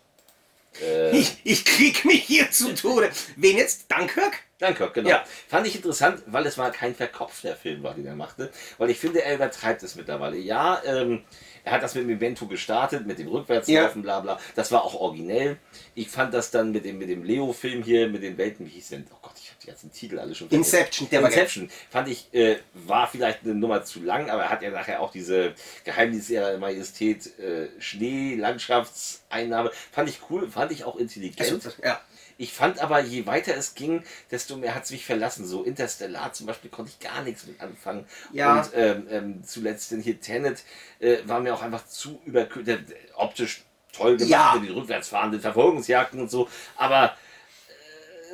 [0.82, 3.10] Äh, Ich, ich krieg mich hier zu Tode.
[3.36, 3.90] Wen jetzt?
[3.92, 4.44] Dunkirk?
[4.58, 5.08] Dunkirk, genau.
[5.08, 5.24] Ja.
[5.48, 8.50] Fand ich interessant, weil es mal kein verkopfter Film war, den er machte.
[8.76, 10.36] Weil ich finde, er übertreibt es mittlerweile.
[10.36, 11.22] Ja, ähm,
[11.62, 14.40] er hat das mit dem Evento gestartet, mit dem Rückwärtslaufen, bla bla.
[14.56, 15.58] Das war auch originell.
[15.94, 18.88] Ich fand das dann mit dem, mit dem Leo-Film hier, mit den Welten, wie hieß
[18.88, 19.06] denn?
[19.12, 20.76] Oh Gott, ich habe die ganzen Titel alle schon vergessen.
[20.76, 21.28] Inception, der war.
[21.28, 25.00] Inception fand ich, äh, war vielleicht eine Nummer zu lang, aber er hat ja nachher
[25.00, 29.70] auch diese Geheimnis ihrer Majestät äh, Schnee, Landschaftseinnahme.
[29.92, 31.52] Fand ich cool, fand ich auch intelligent.
[31.64, 32.00] Also, ja.
[32.38, 35.44] Ich fand aber, je weiter es ging, desto mehr hat es mich verlassen.
[35.44, 38.06] So Interstellar zum Beispiel konnte ich gar nichts mit anfangen.
[38.32, 38.60] Ja.
[38.60, 40.62] Und ähm, ähm, zuletzt denn hier Tenet
[41.00, 42.94] äh, war mir auch einfach zu überkühlt.
[43.16, 44.54] Optisch toll gemacht Ja.
[44.58, 46.48] mit den rückwärts fahrenden Verfolgungsjagden und so.
[46.76, 47.16] Aber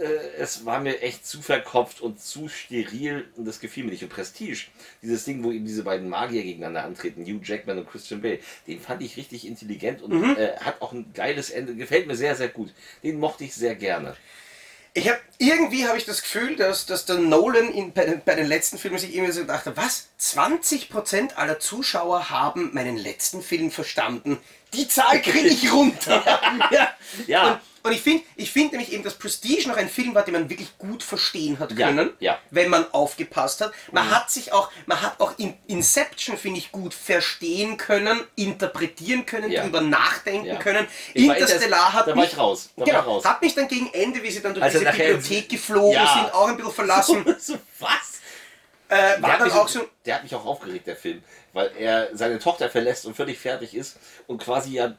[0.00, 4.02] äh, es war mir echt zu verkopft und zu steril und das gefiel mir nicht.
[4.02, 4.66] Und Prestige,
[5.02, 8.80] dieses Ding, wo eben diese beiden Magier gegeneinander antreten, Hugh Jackman und Christian Bale, den
[8.80, 10.36] fand ich richtig intelligent und Mhm.
[10.36, 11.74] äh, hat auch ein geiles Ende.
[11.74, 12.72] Gefällt mir sehr, sehr gut.
[13.02, 14.16] Den mochte ich sehr gerne.
[14.96, 18.36] Ich habe irgendwie habe ich das Gefühl, dass, dass der Nolan in, bei, den, bei
[18.36, 20.08] den letzten Filmen sich irgendwie so gedacht hat, was?
[20.20, 24.38] 20% aller Zuschauer haben meinen letzten Film verstanden.
[24.72, 26.22] Die Zahl kriege ich runter.
[26.70, 26.94] ja.
[27.26, 27.60] Ja.
[27.84, 30.48] Und, ich finde ich find nämlich eben, dass Prestige noch ein Film war, den man
[30.48, 32.38] wirklich gut verstehen hat Ja, können, ja.
[32.50, 33.72] wenn man aufgepasst hat.
[33.92, 39.26] Man hat sich auch, man hat auch in Inception, finde ich, gut verstehen können, interpretieren
[39.26, 39.62] können, Ja.
[39.64, 40.56] drüber nachdenken Ja.
[40.56, 40.88] können.
[41.12, 42.70] Ich Interstellar Inter- hat da mich, ich raus.
[42.74, 43.24] Da genau, raus.
[43.26, 46.14] hat mich dann gegen Ende, wie sie dann durch Also diese Bibliothek geflogen Ja.
[46.22, 47.36] sind, auch ein bisschen verlassen.
[47.38, 48.20] so, was?
[48.88, 52.38] Äh, war dann auch so, der hat mich auch aufgeregt, der Film, weil er seine
[52.38, 54.94] Tochter verlässt und völlig fertig ist und quasi ja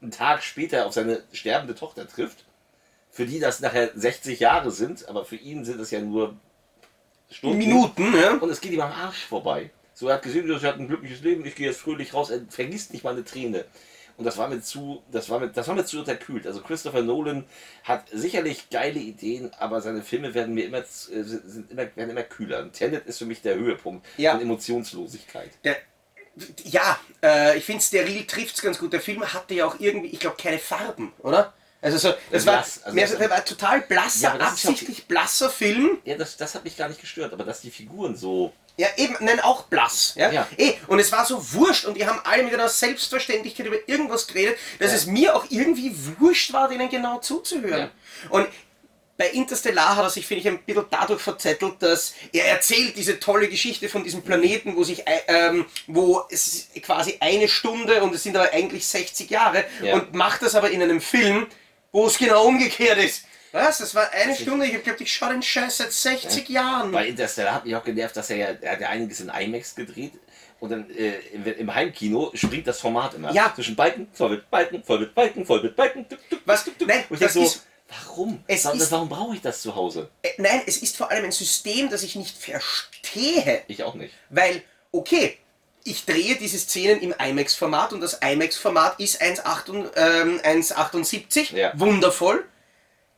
[0.00, 2.44] einen Tag später auf seine sterbende Tochter trifft,
[3.10, 6.36] für die das nachher 60 Jahre sind, aber für ihn sind es ja nur
[7.30, 7.58] Stunden.
[7.58, 8.38] Minuten, ne?
[8.38, 9.70] Und es geht ihm am Arsch vorbei.
[9.94, 12.42] So, er hat gesehen, er hat ein glückliches Leben, ich gehe jetzt fröhlich raus, er
[12.48, 13.64] vergisst nicht mal eine Träne.
[14.18, 16.46] Und das war mir zu, das war mir, das war mir zu unterkühlt.
[16.46, 17.44] Also Christopher Nolan
[17.84, 20.84] hat sicherlich geile Ideen, aber seine Filme werden mir immer, äh,
[21.22, 22.62] sind immer, werden immer kühler.
[22.62, 24.32] Und Tenet ist für mich der Höhepunkt Ja.
[24.32, 25.50] von Emotionslosigkeit.
[25.64, 25.76] Der,
[26.64, 28.92] ja, äh, ich finde, steril trifft es ganz gut.
[28.92, 31.52] Der Film hatte ja auch irgendwie, ich glaube, keine Farben, oder?
[31.82, 35.06] Also so, das war, Blass, also mehr, das- war total blasser, Ja, ja auch absichtlich
[35.06, 35.98] blasser Film.
[36.04, 38.52] Ja, das, das hat mich gar nicht gestört, aber dass die Figuren so.
[38.78, 40.12] Ja, eben, nein, auch blass.
[40.16, 40.30] Ja?
[40.30, 40.46] Ja.
[40.58, 44.26] Eh, und es war so wurscht und die haben alle mit einer Selbstverständlichkeit über irgendwas
[44.26, 44.96] geredet, dass Ja.
[44.96, 47.90] es mir auch irgendwie wurscht war, denen genau zuzuhören.
[48.30, 48.46] Und
[49.18, 53.18] bei Interstellar hat er sich, finde ich, ein bisschen dadurch verzettelt, dass er erzählt diese
[53.18, 58.14] tolle Geschichte von diesem Planeten, wo sich äh, ähm, wo es quasi eine Stunde und
[58.14, 59.94] es sind aber eigentlich 60 Jahre Ja.
[59.94, 61.46] und macht das aber in einem Film,
[61.92, 63.24] wo es genau umgekehrt ist.
[63.52, 63.78] Was?
[63.78, 66.92] Das war eine Stunde, ich glaube, ich schaue den Scheiß seit 60 Jahren.
[66.92, 69.74] Bei Interstellar hat mich auch genervt, dass er ja, er hat ja einiges in IMAX
[69.74, 70.12] gedreht.
[70.60, 73.32] Und dann äh, im, im Heimkino springt das Format immer.
[73.32, 73.52] Ja.
[73.54, 76.06] Zwischen Balken, voll mit Balken, voll mit Balken, voll mit Balken.
[76.08, 76.64] Tuk, tuk, Was?
[76.64, 76.88] tuk, tuk.
[76.88, 78.42] Nein, Und das so, ist- warum?
[78.46, 80.10] Es warum, ist- warum brauche ich das zu Hause?
[80.22, 83.62] Äh, Nein, es ist vor allem ein System, das ich nicht verstehe.
[83.68, 84.12] Ich auch nicht.
[84.30, 85.38] Weil, okay,
[85.84, 91.54] ich drehe diese Szenen im IMAX-Format und das IMAX-Format ist 1,8 ähm, 1,78.
[91.54, 91.72] Ja.
[91.78, 92.44] Wundervoll.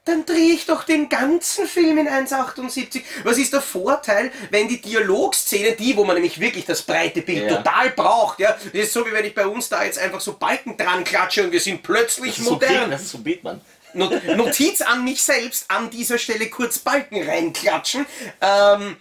[0.04, 3.02] Dann drehe ich doch den ganzen Film in 1,78.
[3.24, 7.50] Was ist der Vorteil, wenn die Dialogszene, die, wo man nämlich wirklich das breite Bild
[7.50, 7.57] Ja.
[7.59, 10.35] total braucht, ja, das ist so, wie wenn ich bei uns da jetzt einfach so
[10.38, 12.68] Balken dran klatsche und wir sind plötzlich Das ist, so modern.
[12.70, 13.61] Bethmann, das ist so Bethmann.
[13.94, 18.07] Not Notiz an mich selbst, an dieser Stelle kurz Balken reinklatschen.
[18.40, 18.96] Ähm,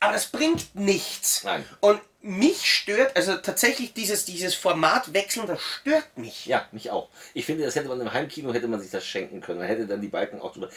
[0.00, 1.44] aber das bringt nichts.
[1.44, 1.64] Nein.
[1.80, 6.46] Und mich stört, also tatsächlich dieses, dieses Format wechseln, das stört mich.
[6.46, 7.08] Ja, mich auch.
[7.34, 9.58] Ich finde, das hätte man im Heimkino, hätte man sich das schenken können.
[9.58, 10.70] Man hätte dann die Balken auch drüber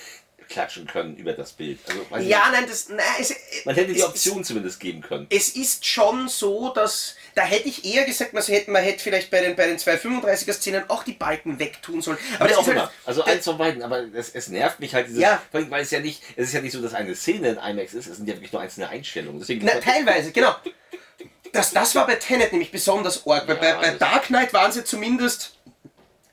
[0.50, 1.80] klatschen können über das Bild.
[2.12, 3.34] Also, Ja, nein, das, nein, es,
[3.66, 5.28] man hätte die Option zumindest geben können.
[5.30, 9.30] Es ist schon so, dass da hätte ich eher gesagt, man hätte, man hätte vielleicht
[9.32, 12.18] bei den, bei den 235er Szenen auch die Balken wegtun sollen.
[12.40, 12.92] Aber Aber das auch ist halt, immer.
[13.06, 15.42] Also eins von beiden, aber es, es nervt mich halt dieses, Ja.
[15.52, 18.08] weil es ja nicht, es ist ja nicht so, dass eine Szene in IMAX ist,
[18.08, 19.40] es sind ja wirklich nur einzelne Einstellungen.
[19.40, 20.56] Deswegen Na, teilweise, genau.
[21.52, 24.54] Das, das war bei Tenet nämlich besonders arg, weil bei, Ja, bei das- Dark Knight
[24.54, 25.54] waren sie zumindest,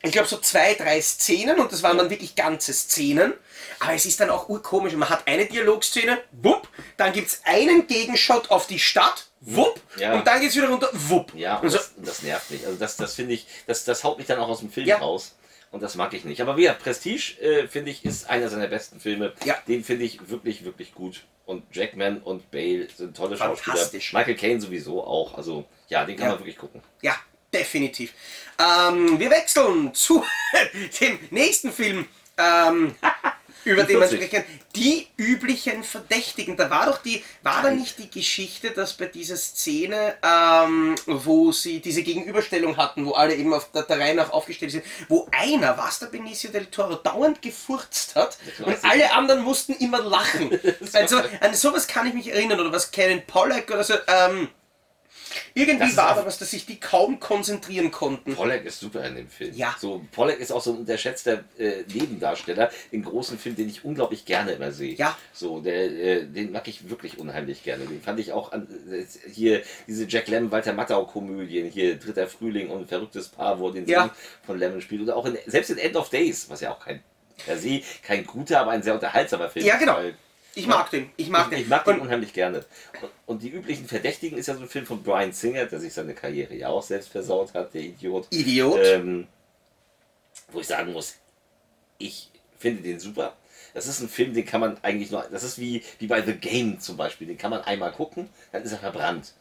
[0.02, 3.34] ich glaube, so zwei, drei Szenen und das waren dann wirklich ganze Szenen.
[3.78, 4.92] Aber es ist dann auch urkomisch.
[4.94, 10.14] Man hat eine Dialogszene, wupp, dann gibt es einen Gegenshot auf die Stadt, wupp, Ja.
[10.14, 11.34] und dann geht es wieder runter, wupp.
[11.34, 12.64] ja, und und so, das, das nervt mich.
[12.66, 14.98] Also das, das finde ich, das, das haut mich dann auch aus dem Film Ja.
[14.98, 15.34] raus.
[15.72, 16.40] Und das mag ich nicht.
[16.42, 19.32] Aber wie gesagt, Prestige, äh, finde ich, ist einer seiner besten Filme.
[19.44, 19.56] Ja.
[19.66, 21.22] Den finde ich wirklich, wirklich gut.
[21.46, 23.88] Und Jackman und Bale sind tolle Schauspieler.
[24.12, 25.34] Michael Caine sowieso auch.
[25.34, 26.82] Also ja, den kann man wirklich gucken.
[27.00, 27.16] ja,
[27.52, 28.12] definitiv.
[28.58, 30.24] Ähm, wir wechseln zu
[31.00, 32.06] dem nächsten Film.
[32.38, 32.94] Ähm,
[33.64, 34.28] über den man 40.
[34.28, 34.58] sprechen kann.
[34.74, 36.56] Die üblichen Verdächtigen.
[36.56, 41.52] Da war doch die, war da nicht die Geschichte, dass bei dieser Szene, ähm, wo
[41.52, 45.28] sie diese Gegenüberstellung hatten, wo alle eben auf der, der Reihe nach aufgestellt sind, wo
[45.30, 50.58] einer, was der Benicio del Toro, dauernd gefurzt hat und alle anderen mussten immer lachen.
[50.92, 54.48] also an sowas kann ich mich erinnern, oder was Karen Pollack oder so, ähm,
[55.54, 58.34] irgendwie Das war da was, dass sich die kaum konzentrieren konnten.
[58.34, 59.54] Pollack ist super in dem Film.
[59.54, 59.74] Ja.
[59.78, 64.24] So, Pollack ist auch so ein unterschätzter äh, Nebendarsteller in großen Filmen, den ich unglaublich
[64.24, 64.94] gerne immer sehe.
[64.94, 65.16] Ja.
[65.32, 67.84] So, der, äh, den mag ich wirklich unheimlich gerne.
[67.86, 72.26] Den fand ich auch an, äh, hier diese Jack Lemmon, Walter Matthau Komödien, hier Dritter
[72.26, 74.02] Frühling und Verrücktes Paar, wo er den Ja.
[74.02, 74.10] Sohn
[74.46, 75.02] von Lemon spielt.
[75.02, 77.02] Oder auch in, selbst in End of Days, was ja auch kein
[77.44, 79.96] per se kein guter, aber ein sehr unterhaltsamer Film Ja, ist, genau.
[79.96, 80.14] weil
[80.54, 81.60] Ich mag den, ich mag den.
[81.60, 82.64] ich mag den unheimlich gerne.
[83.00, 85.92] Und, und die üblichen Verdächtigen ist ja so ein Film von Brian Singer, der sich
[85.92, 88.26] seine Karriere ja auch selbst versaut hat, der Idiot.
[88.30, 88.80] Idiot.
[88.84, 89.26] Ähm,
[90.50, 91.16] wo ich sagen muss,
[91.98, 93.36] ich finde den super.
[93.74, 96.34] Das ist ein Film, den kann man eigentlich nur, das ist wie, wie bei The
[96.34, 99.32] Game zum Beispiel, den kann man einmal gucken, dann ist er verbrannt.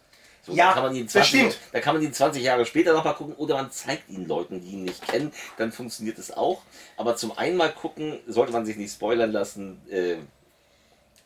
[0.43, 1.57] So, Ja, dann kann man ihn das 20, stimmt.
[1.73, 4.71] Da kann man ihn 20 Jahre später nochmal gucken oder man zeigt ihn Leuten, die
[4.71, 6.61] ihn nicht kennen, dann funktioniert es auch.
[6.97, 9.81] Aber zum einmal gucken sollte man sich nicht spoilern lassen.
[9.89, 10.15] Äh,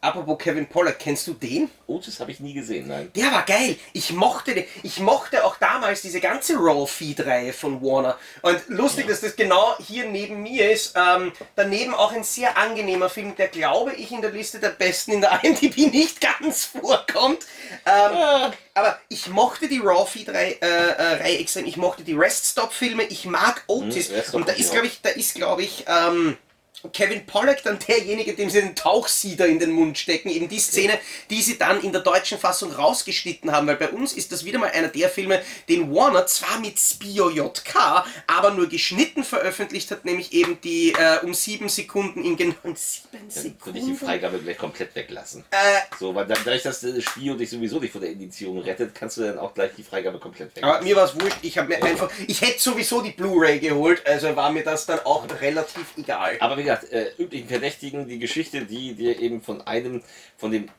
[0.05, 1.67] Apropos Kevin Pollak, kennst du den?
[1.87, 3.11] Otis habe ich nie gesehen, nein.
[3.15, 3.75] Der war geil.
[3.91, 4.65] Ich mochte den.
[4.83, 8.15] Ich mochte auch damals diese ganze Raw-Feed-Reihe von Warner.
[8.43, 10.93] Und lustig, dass das genau hier neben mir ist.
[10.95, 15.13] Ähm, daneben auch ein sehr angenehmer Film, der glaube ich in der Liste der besten
[15.13, 17.39] in der IMDb nicht ganz vorkommt.
[17.85, 21.65] Ähm, aber ich mochte die Raw-Feed-Reihe äh, äh, extrem.
[21.65, 23.03] Ich mochte die Rest-Stop-Filme.
[23.05, 24.09] Ich mag Otis.
[24.09, 26.37] Hm, Und da ist, glaube ich, da ist, glaube ich, ähm,
[26.93, 30.29] Kevin Pollak dann derjenige, dem sie den Tauchsieder in den Mund stecken.
[30.29, 33.67] Eben die Szene, die sie dann in der deutschen Fassung rausgeschnitten haben.
[33.67, 37.29] Weil bei uns ist das wieder mal einer der Filme, den Warner zwar mit Spio
[37.29, 42.55] JK, aber nur geschnitten veröffentlicht hat, nämlich eben die äh, um sieben Sekunden in genau
[42.75, 43.95] sieben Dann würde ich die Sekunden.
[43.97, 45.43] Freigabe gleich komplett weglassen.
[45.51, 45.55] Äh,
[45.99, 49.17] So, weil dann, dadurch, dass das Spio dich sowieso nicht vor der Indizierung rettet, kannst
[49.17, 50.83] du dann auch gleich die Freigabe komplett aber weglassen.
[50.87, 54.35] mir war es wurscht, ich habe mir einfach, ich hätte sowieso die Blu-ray geholt, also
[54.35, 56.37] war mir das dann auch relativ egal.
[56.39, 60.01] Aber wie gesagt, äh, üblichen Verdächtigen, die Geschichte, die dir eben von einem,
[60.37, 60.69] von dem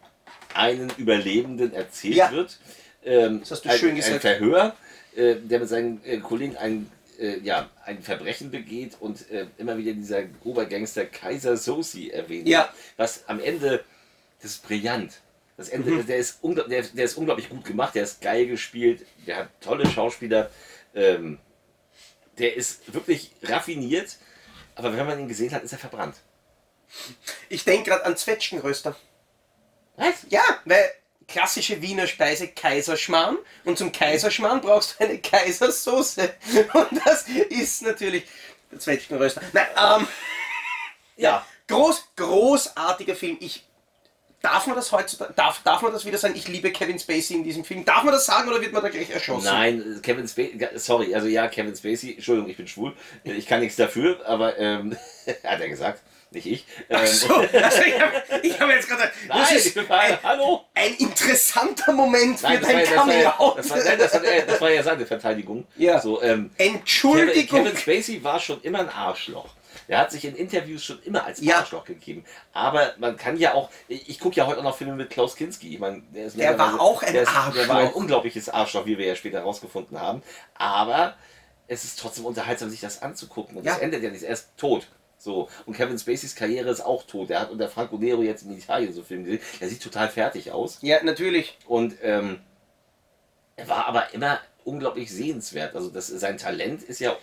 [0.55, 2.31] einen Überlebenden erzählt Ja.
[2.33, 2.59] wird.
[3.05, 4.23] Ähm, Das hast du ein, schön Ein gesagt.
[4.23, 4.77] Verhör,
[5.15, 9.77] äh, der mit seinen äh, Kollegen ein, äh, ja, ein Verbrechen begeht und äh, immer
[9.79, 12.49] wieder dieser Obergangster Kaiser Sosi erwähnt.
[12.49, 12.73] Ja.
[12.97, 13.85] Was am Ende,
[14.43, 15.21] das ist brillant.
[15.57, 16.07] Das Ende, Mhm.
[16.07, 19.89] der, ist der, der ist unglaublich gut gemacht, der ist geil gespielt, der hat tolle
[19.89, 20.51] Schauspieler,
[20.95, 21.39] ähm,
[22.39, 24.17] der ist wirklich raffiniert,
[24.77, 26.17] aber wenn man ihn gesehen hat, ist er verbrannt.
[27.49, 28.95] Ich denke gerade an Zwetschgenröster.
[29.97, 30.15] Was?
[30.29, 30.93] Ja, weil
[31.27, 36.33] klassische Wiener Speise Kaiserschmarrn und zum Kaiserschmarrn brauchst du eine Kaisersoße.
[36.75, 38.25] Und das ist natürlich
[38.71, 39.41] der Zwetschgenröster.
[39.53, 40.09] Nein, ähm,
[41.17, 41.45] Ja.
[41.67, 43.39] groß, großartiger Film.
[43.41, 43.67] Ich
[44.47, 47.43] Darf man das heutzutage, darf, darf man das wieder sagen, ich liebe Kevin Spacey in
[47.43, 47.85] diesem Film?
[47.85, 49.47] Darf man das sagen oder wird man da gleich erschossen?
[49.47, 52.93] Nein, Kevin Spacey, sorry, also ja, Kevin Spacey, Entschuldigung, ich bin schwul,
[53.25, 54.97] ich kann nichts dafür, aber ähm,
[55.45, 56.65] hat er gesagt, nicht ich.
[56.89, 58.13] Ähm, Ach so, also ich habe
[58.61, 60.65] hab jetzt gerade Nein, ist ein, hallo.
[60.75, 62.79] ein interessanter Moment für Nein, dein
[63.21, 65.67] ja- das, war das, war, das, war, ja- das war ja seine Verteidigung.
[65.77, 66.01] Ja.
[66.01, 67.65] So, ähm, Kevin, Entschuldigung.
[67.65, 69.49] Kevin Spacey war schon immer ein Arschloch.
[69.89, 71.59] Er hat sich in Interviews schon immer als Ja.
[71.59, 72.25] Arschloch gegeben.
[72.53, 75.37] Aber man kann ja auch, ich, ich gucke ja heute auch noch Filme mit Klaus
[75.37, 75.75] Kinski.
[75.75, 77.95] Ich meine, der, ist Der war auch ein der ist, Der war ein Arschloch.
[77.95, 80.23] unglaubliches Arschloch, wie wir ja später herausgefunden haben.
[80.55, 81.15] Aber
[81.69, 83.57] es ist trotzdem unterhaltsam, sich das anzugucken.
[83.57, 83.73] Und Ja.
[83.75, 84.23] das endet ja nicht.
[84.25, 84.87] Er ist tot.
[85.19, 85.49] So.
[85.65, 87.31] Und Kevin Spaceys Karriere ist auch tot.
[87.31, 89.41] Er hat unter Franco Nero jetzt in Italien so Filme gesehen.
[89.61, 90.79] Er sieht total fertig aus.
[90.83, 91.57] Ja, natürlich.
[91.67, 92.41] Und ähm,
[93.57, 95.75] er war aber immer unglaublich sehenswert.
[95.75, 97.17] Also das, sein Talent ist ja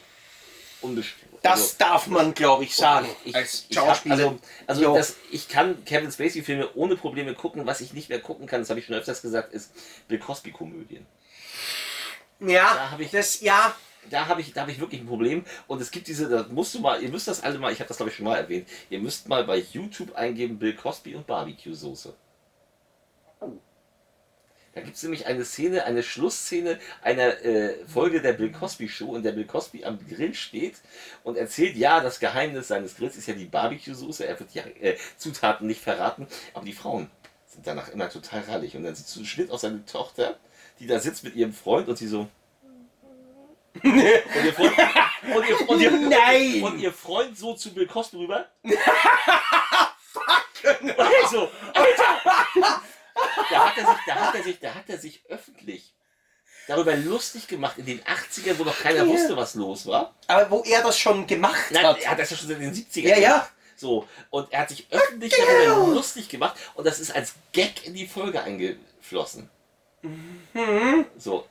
[0.83, 1.37] unbestritten.
[1.41, 3.07] Das darf man, glaube ich, sagen.
[3.25, 4.15] ich, als hab, Schauspieler.
[4.15, 7.65] also, also das, ich kann Kevin Spacey-Filme ohne Probleme gucken.
[7.65, 9.71] Was ich nicht mehr gucken kann, das habe ich schon öfters gesagt, ist
[10.07, 11.05] Bill Cosby-Komödien.
[12.39, 13.75] ja, da hab ich- das, ja,
[14.09, 15.45] Da habe ich, da habe ich wirklich ein Problem.
[15.67, 17.87] Und es gibt diese, da musst du mal, ihr müsst das alle mal, ich habe
[17.87, 21.25] das glaube ich schon mal erwähnt, ihr müsst mal bei YouTube eingeben Bill Cosby und
[21.27, 22.13] Barbecue-Soße.
[24.75, 29.15] Da gibt es nämlich eine Szene, eine Schlussszene einer äh, Folge der Bill Cosby Show,
[29.15, 30.77] in der Bill Cosby am Grill steht
[31.23, 34.25] und erzählt, ja, das Geheimnis seines Grills ist ja die Barbecue-Soße.
[34.25, 37.11] Er wird die äh, Zutaten nicht verraten, aber die Frauen
[37.45, 38.75] sind danach immer total rallig.
[38.75, 40.39] Und dann sieht so ein Schnitt auf seine Tochter,
[40.79, 42.27] die da sitzt mit ihrem Freund und sie so.
[43.83, 44.73] und, ihr Freund,
[45.35, 46.63] und, ihr, und, ihr, Nein!
[46.63, 48.47] und ihr Freund so zu Bill Cosby rüber.
[50.63, 52.81] Und er so, Alter!
[53.49, 55.93] Da hat er sich, da hat er sich, da hat er sich öffentlich
[56.67, 59.07] darüber lustig gemacht in den 80ern, wo noch keiner Ja.
[59.07, 60.15] wusste, was los war.
[60.27, 61.99] aber wo er das schon gemacht Nein, hat.
[62.01, 63.29] er hat das ja schon seit den 70ern Ja, ja.
[63.33, 63.51] gemacht.
[63.75, 67.93] So, und er hat sich öffentlich darüber lustig gemacht und das ist als Gag in
[67.93, 69.49] die Folge eingeflossen.
[70.01, 71.05] Mhm.
[71.17, 71.47] So,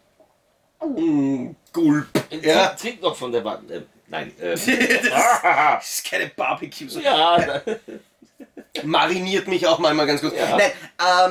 [0.84, 2.08] Mm, Gulp.
[2.28, 2.68] trink, Ja.
[2.70, 3.70] trink noch von der Wand.
[3.70, 4.58] Äh, nein, ähm,
[5.10, 6.88] Das ist keine Barbecue.
[6.88, 6.98] So.
[6.98, 7.62] ja,
[8.84, 10.34] Mariniert mich auch manchmal ganz gut.
[10.34, 10.56] Ja.
[10.56, 10.72] Nein,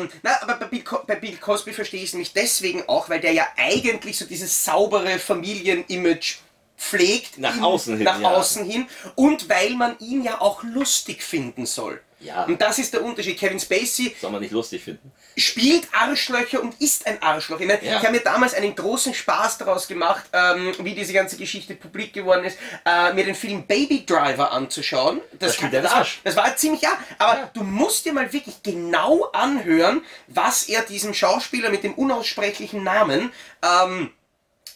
[0.01, 3.19] ähm, na, aber bei Bill, bei Bill Cosby verstehe ich es nämlich deswegen auch, weil
[3.19, 6.37] der ja eigentlich so dieses saubere Familienimage
[6.81, 7.37] pflegt.
[7.37, 8.31] Nach in- außen hin, Nach ja.
[8.31, 8.87] außen hin.
[9.15, 12.01] Und weil man ihn ja auch lustig finden soll.
[12.19, 12.43] Ja.
[12.43, 13.39] Und das ist der Unterschied.
[13.39, 15.11] Kevin Spacey soll man nicht lustig finden.
[15.35, 17.59] spielt Arschlöcher und ist ein Arschloch.
[17.59, 17.97] Ich, meine, Ja.
[17.97, 22.13] ich habe mir damals einen großen Spaß daraus gemacht, ähm, wie diese ganze Geschichte publik
[22.13, 25.21] geworden ist, äh, mir den Film Baby Driver anzuschauen.
[25.39, 26.19] Das der das, war, Arsch.
[26.23, 31.15] das war ziemlich ja, aber du musst dir mal wirklich genau anhören, was er diesem
[31.15, 33.31] Schauspieler mit dem unaussprechlichen Namen
[33.63, 34.11] ähm,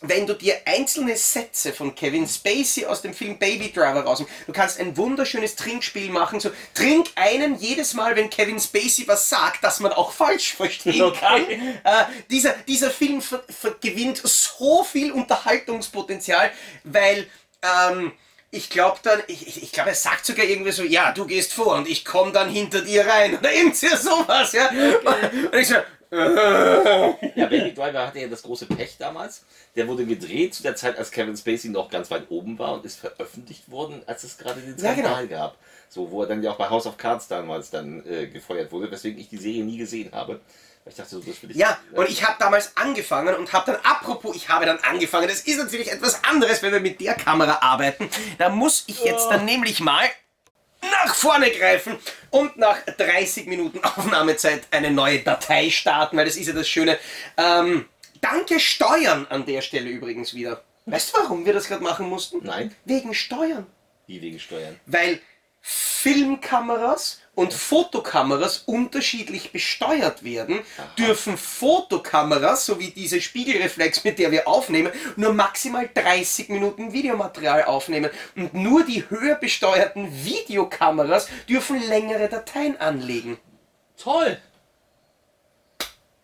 [0.10, 4.54] wenn du dir einzelne Sätze von Kevin Spacey aus dem Film Baby Driver rausnimmst, du
[4.54, 9.64] kannst ein wunderschönes Trinkspiel machen, so trink einen jedes Mal, wenn Kevin Spacey was sagt,
[9.64, 11.20] dass man auch falsch verstehen Okay.
[11.20, 11.42] kann.
[11.84, 16.52] Äh, dieser, dieser Film ver, ver, gewinnt so viel Unterhaltungspotenzial,
[16.84, 17.28] weil
[17.62, 18.12] ähm,
[18.52, 21.52] ich glaube dann, ich, ich, ich glaube, er sagt sogar irgendwie so, ja, du gehst
[21.54, 24.70] vor und ich komme dann hinter dir rein oder irgendwie sowas, ja.
[24.70, 25.76] Und ich so,
[26.12, 29.44] Ja, Baby Driver hatte ja das große Pech damals.
[29.76, 32.86] Der wurde gedreht zu der Zeit, als Kevin Spacey noch ganz weit oben war und
[32.86, 35.08] ist veröffentlicht worden, als es gerade den Ja, genau.
[35.10, 35.58] Skandal gab.
[35.90, 38.90] So, wo er dann ja auch bei House of Cards damals dann äh, gefeuert wurde,
[38.92, 40.40] weswegen ich die Serie nie gesehen habe.
[40.88, 43.82] Ich dachte, so, das will ich Ja, und ich habe damals angefangen und habe dann,
[43.84, 47.58] apropos, ich habe dann angefangen, das ist natürlich etwas anderes, wenn wir mit der Kamera
[47.62, 48.08] arbeiten.
[48.38, 50.08] Da muss ich jetzt dann nämlich mal
[50.92, 51.98] nach vorne greifen
[52.30, 56.98] und nach 30 Minuten Aufnahmezeit eine neue Datei starten, weil das ist ja das Schöne.
[57.38, 57.86] Ähm,
[58.22, 60.64] danke Steuern an der Stelle übrigens wieder.
[60.86, 62.40] Weißt du, warum wir das gerade machen mussten?
[62.44, 63.66] Nein, Wegen Steuern.
[64.08, 64.80] wie wegen Steuern.
[64.86, 65.20] Weil
[65.62, 70.62] Filmkameras und Fotokameras unterschiedlich besteuert werden,
[70.98, 77.66] dürfen Fotokameras, so wie diese Spiegelreflex, mit der wir aufnehmen, nur maximal 30 Minuten Videomaterial
[77.66, 78.10] aufnehmen.
[78.36, 83.38] Und nur die höher besteuerten Videokameras dürfen längere Dateien anlegen.
[83.98, 84.38] Toll!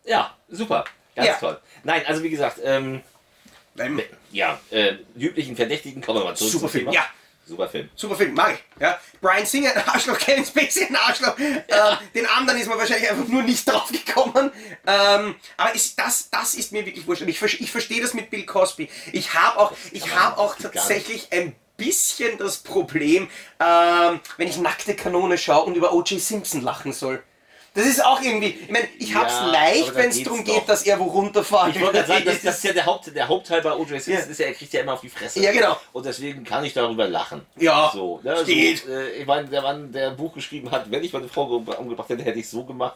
[0.06, 0.86] Ja, super.
[1.16, 1.34] Ganz Ja.
[1.36, 1.60] toll.
[1.84, 3.02] Nein, also wie gesagt, ähm,
[4.32, 7.06] ja, äh, üblichen Verdächtigen kommen wir mal zurück Super Film, ja.
[7.52, 7.90] Super Film.
[7.96, 8.82] Super Film, mag ich.
[8.82, 8.98] Ja.
[9.20, 11.38] Brian Singer, ein Arschloch, Kevin Spacey, ein Arschloch.
[11.38, 11.58] Ähm,
[12.16, 14.52] den anderen ist man wahrscheinlich einfach nur nicht drauf gekommen.
[14.88, 17.24] Ähm, aber ist, das, das ist mir wirklich wurscht.
[17.24, 18.90] Und ich, ich verstehe das mit Bill Cosby.
[19.12, 23.28] Ich habe auch, ich hab auch tatsächlich ein bisschen das Problem,
[23.60, 26.22] ähm, wenn ich nackte Kanone schaue und über O.J.
[26.22, 27.22] Simpson lachen soll.
[27.74, 30.84] Das ist auch irgendwie, ich meine, ich hab's Ja, leicht, wenn es darum geht, dass
[30.84, 32.46] er wo runterfahren Ich wollte gerade sagen, das, ist.
[32.46, 33.88] das ist ja der, Haupt, der Hauptteil bei O.J.
[34.02, 34.20] Simpson, Ja.
[34.20, 35.40] ist ja, er kriegt ja immer auf die Fresse.
[35.40, 35.78] Ja, genau.
[35.94, 37.46] Und deswegen kann ich darüber lachen.
[37.56, 38.84] Ja, so, ne, steht.
[38.86, 41.60] So, äh, ich meine, der Mann, der ein Buch geschrieben hat, wenn ich meine Frau
[41.60, 42.96] ge- umgebracht hätte, hätte ich so gemacht.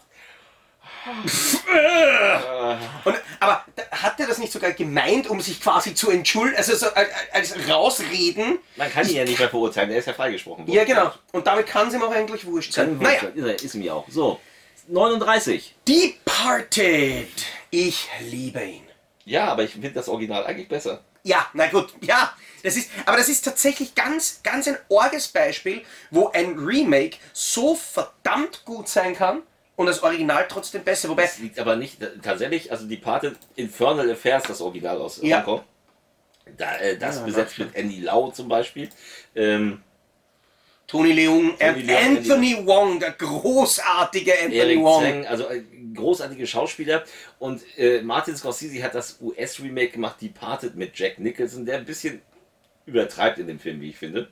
[3.06, 6.88] Und, aber hat er das nicht sogar gemeint, um sich quasi zu entschuldigen, also so
[6.94, 8.60] als, als Rausreden?
[8.76, 10.76] Man kann ihn ja nicht mehr verurteilen, er ist ja freigesprochen worden.
[10.76, 11.12] Ja, genau.
[11.32, 12.98] Und damit kann es ihm auch eigentlich wurscht sein.
[13.00, 14.06] Naja, ist, er- ist mir auch.
[14.10, 14.40] So,
[14.88, 15.76] 39.
[15.88, 17.28] Departed.
[17.72, 18.84] Ich liebe ihn.
[19.26, 21.04] Ja, aber ich finde das Original eigentlich besser.
[21.24, 22.32] Ja, na gut, ja.
[22.64, 27.76] Das ist, aber das ist tatsächlich ganz, ganz ein orges Beispiel, wo ein Remake so
[27.76, 29.42] verdammt gut sein kann
[29.76, 31.10] und das Original trotzdem besser.
[31.10, 35.38] Wobei, Das liegt aber nicht, tatsächlich, also die Pate Infernal Affairs, das Original aus Ja.
[35.38, 35.64] Hongkong.
[36.58, 38.90] Da, äh, das Ja, besetzt mit Andy Lau zum Beispiel.
[39.36, 39.82] Ähm,
[40.88, 45.02] Tony Leung, Tony Leung, Anthony Wong, der großartige Anthony Eric Wong.
[45.02, 45.64] Zhang, also äh,
[45.96, 47.04] großartige Schauspieler.
[47.40, 52.22] Und äh, Martin Scorsese hat das US-Remake gemacht, Departed mit Jack Nicholson, der ein bisschen
[52.86, 54.30] übertreibt in dem Film, wie ich finde.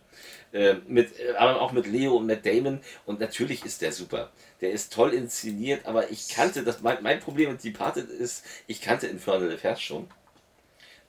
[0.52, 2.82] Äh, mit, äh, aber auch mit Leo und Matt Damon.
[3.06, 4.32] Und natürlich ist der super.
[4.62, 6.82] Der ist toll inszeniert, aber ich kannte das.
[6.82, 10.08] Mein, mein Problem mit Departed ist, ich kannte Infernal Affairs schon.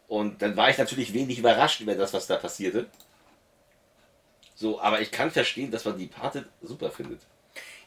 [0.08, 2.86] Und dann war ich natürlich wenig überrascht über das, was da passierte.
[4.54, 7.20] So, aber ich kann verstehen, dass man Departed super findet.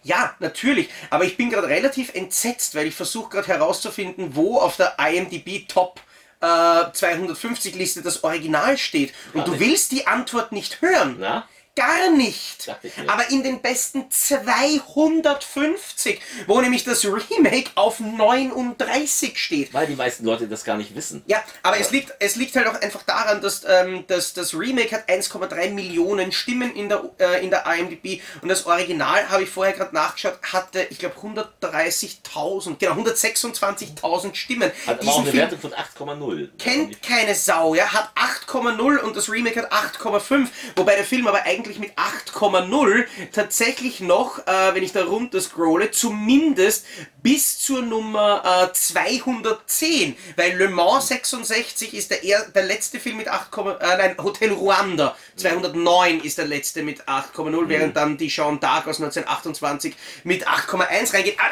[0.03, 0.89] Ja, natürlich.
[1.09, 5.67] Aber ich bin gerade relativ entsetzt, weil ich versuche gerade herauszufinden, wo auf der IMDb
[5.67, 5.99] Top
[6.39, 9.13] äh, 250 Liste das Original steht.
[9.33, 9.59] Und Gar du nicht.
[9.61, 11.17] willst die Antwort nicht hören.
[11.19, 11.47] Na?
[11.77, 12.75] Gar nicht.
[13.05, 19.71] Aber in den besten 250, wo nämlich das Remake auf 39 steht.
[19.75, 21.21] Weil die meisten Leute das gar nicht wissen.
[21.27, 24.95] Ja, aber es liegt, es liegt halt auch einfach daran, dass, ähm, dass das Remake
[24.95, 29.49] hat 1,3 Millionen Stimmen in der, äh, in der IMDb und das Original, habe ich
[29.49, 34.71] vorher gerade nachgeschaut, hatte, ich glaube, 130.000, genau, 126.000 Stimmen.
[34.87, 36.49] Hat aber auch eine Film Wertung von 8,0.
[36.57, 41.43] kennt keine Sau, ja, hat 8,0 und das Remake hat 8,5, wobei der Film aber
[41.43, 46.85] eigentlich mit 8,0 tatsächlich noch, äh, wenn ich da runter scrolle, zumindest
[47.21, 53.17] bis zur Nummer äh, 210, weil Le Mans 66 ist der, er, der letzte Film
[53.17, 58.29] mit 8, äh, nein, Hotel Ruanda 209 ist der letzte mit 8,0, während dann die
[58.29, 61.37] Jean d'Arc aus 1928 mit 8,1 reingeht.
[61.39, 61.51] Ah,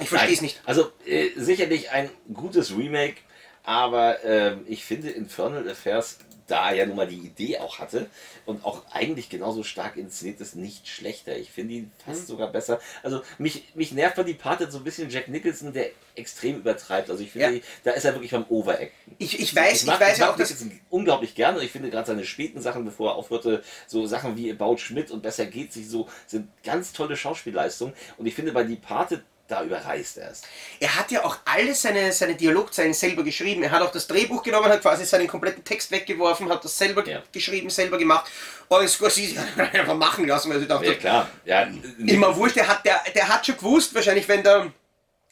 [0.00, 0.60] ich verstehe es nicht.
[0.64, 3.16] Also äh, sicherlich ein gutes Remake,
[3.64, 8.08] aber ähm, ich finde Infernal Affairs, da er ja nun mal die Idee auch hatte
[8.46, 11.36] und auch eigentlich genauso stark inszeniert ist, nicht schlechter.
[11.36, 12.26] Ich finde ihn fast Mhm.
[12.26, 12.80] sogar besser.
[13.02, 17.10] Also mich, mich nervt bei die Parted so ein bisschen Jack Nicholson, der extrem übertreibt.
[17.10, 17.62] Also ich finde, Ja.
[17.84, 19.14] da ist er wirklich beim Overacten.
[19.18, 21.70] Ich, ich weiß, ich, mag, weiß ich mag auch, dass Nicholson unglaublich gerne und ich
[21.70, 25.46] finde gerade seine späten Sachen, bevor er aufhörte, so Sachen wie About Schmidt und Besser
[25.46, 30.30] geht sich so, sind ganz tolle Schauspielleistungen und ich finde bei Departed, da überreißt er
[30.30, 30.42] es.
[30.78, 33.62] Er hat ja auch alle seine, seine Dialogzeilen selber geschrieben.
[33.62, 37.06] Er hat auch das Drehbuch genommen, hat quasi seinen kompletten Text weggeworfen, hat das selber
[37.08, 37.22] Ja.
[37.32, 38.30] geschrieben, selber gemacht.
[38.68, 41.66] Und Scorsese hat einfach machen lassen, weil sie dachte, Ja klar, ja,
[42.06, 44.70] immer wurscht, der hat, der, der hat schon gewusst, wahrscheinlich wenn der,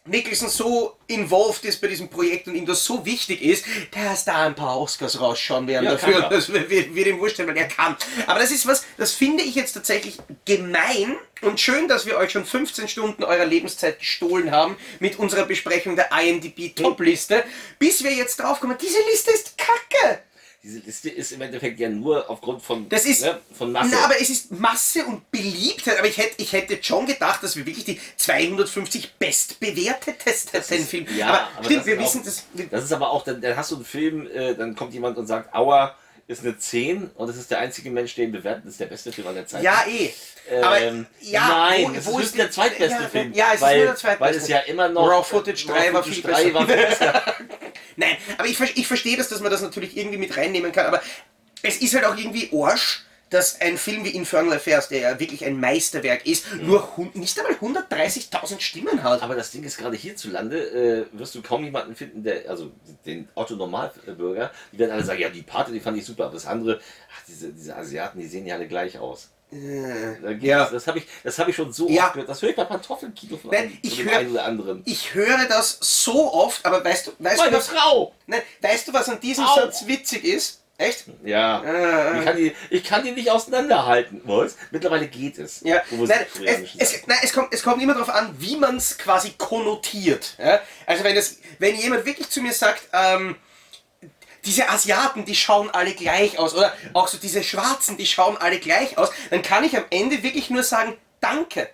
[0.07, 4.47] Nicholson so involved ist bei diesem Projekt und ihm das so wichtig ist, dass da
[4.47, 6.29] ein paar Oscars rausschauen werden Ja, dafür.
[6.29, 7.97] Das wird, wird ihm wurscht sein, weil er kann.
[8.27, 12.31] Aber das ist was, das finde ich jetzt tatsächlich gemein und schön, dass wir euch
[12.31, 17.45] schon 15 Stunden eurer Lebenszeit gestohlen haben mit unserer Besprechung der IMDb Top-Liste,
[17.79, 20.21] bis wir jetzt draufkommen, diese Liste ist kacke.
[20.67, 23.91] Diese Liste ist im Endeffekt ja nur aufgrund von, Das ist, ne, von Masse.
[23.93, 25.97] Na, aber es ist Masse und Beliebtheit.
[25.97, 31.07] Aber ich hätte, ich hätte schon gedacht, dass wir wirklich die 250 bestbewertetesten Filme.
[31.17, 32.43] ja, aber, aber stimmt, das wir ist auch- wissen das.
[32.71, 35.27] Das ist aber auch, dann, dann hast du einen Film, äh, dann kommt jemand und
[35.29, 35.95] sagt, Aua
[36.27, 39.29] ist eine 10 und das ist der einzige Mensch, bewertet, das ist der beste Film
[39.29, 39.65] aller Zeiten.
[39.65, 40.13] Ja, eh.
[40.63, 43.33] Aber Ähm, ja, nein, wo- es wo ist ist der zweitbeste ja, Film.
[43.33, 44.21] ja, es ist weil, nur der zweitbeste.
[44.35, 45.09] Weil es ja immer noch.
[45.09, 47.23] Raw Footage 3 war Footage viel 3 war viel besser.
[47.97, 50.87] Nein, aber ich, ich verstehe das, dass man das natürlich irgendwie mit reinnehmen kann.
[50.87, 51.03] Aber
[51.63, 55.45] es ist halt auch irgendwie Arsch, dass ein Film wie Infernal Affairs, der ja wirklich
[55.45, 59.21] ein Meisterwerk ist, nur hun- nicht einmal 130.000 Stimmen hat.
[59.23, 62.71] Aber das Ding ist gerade hierzulande, äh, wirst du kaum jemanden finden, der, also
[63.05, 66.35] den Otto Normalbürger, die werden alle sagen, ja, die Party, die fand ich super, aber
[66.35, 66.81] das andere,
[67.13, 69.31] ach, diese, diese Asiaten, die sehen ja alle gleich aus.
[69.51, 70.67] Da gibt's- ja.
[70.69, 72.05] Das habe ich, das hab ich schon so Ja.
[72.07, 72.29] oft gehört.
[72.29, 74.83] Das höre ich bei Pantoffelkino von, Nein, einem- ich von dem hör- einen oder anderen.
[74.85, 78.15] Ich höre das so oft, aber weißt du, weißt du, Meine was, Frau!
[78.27, 79.55] nein, weißt du, was an diesem Au.
[79.55, 80.63] Satz witzig ist?
[80.79, 81.05] Echt?
[81.25, 84.57] Ja, Äh, ich, kann die, ich kann die nicht auseinanderhalten, was?
[84.71, 85.63] Mittlerweile geht es.
[85.63, 88.99] Ja, nein, es, es, nein es, kommt, es kommt immer darauf an, wie man es
[88.99, 90.35] quasi konnotiert.
[90.39, 90.61] Ja?
[90.85, 93.37] Also wenn, das, wenn jemand wirklich zu mir sagt, ähm,
[94.47, 98.59] diese Asiaten, die schauen alle gleich aus, oder auch so diese Schwarzen, die schauen alle
[98.59, 101.69] gleich aus, dann kann ich am Ende wirklich nur sagen, danke.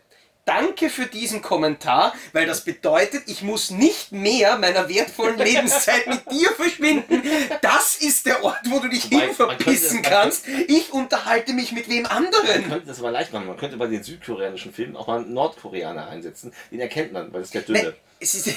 [0.45, 6.28] Danke für diesen Kommentar, weil das bedeutet, ich muss nicht mehr meiner wertvollen Lebenszeit mit
[6.32, 7.22] dir verschwinden.
[7.61, 10.49] Das ist der Ort, wo du dich Wobei, hin man verpissen man kannst.
[10.49, 12.68] Ich unterhalte mich mit wem Man anderen.
[12.68, 13.47] könnte das aber leicht machen.
[13.47, 16.53] Man könnte bei den südkoreanischen Filmen auch mal einen Nordkoreaner einsetzen.
[16.72, 17.95] Den erkennt man, weil das ist der Dünne.
[18.18, 18.49] Es ist.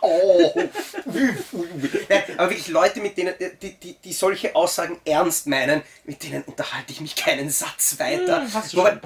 [0.00, 0.52] oh.
[2.08, 6.42] Nein, aber wirklich Leute, mit denen, die, die, die solche Aussagen ernst meinen, mit denen
[6.42, 8.42] unterhalte ich mich keinen Satz weiter.
[8.42, 9.00] Hm, Wobei.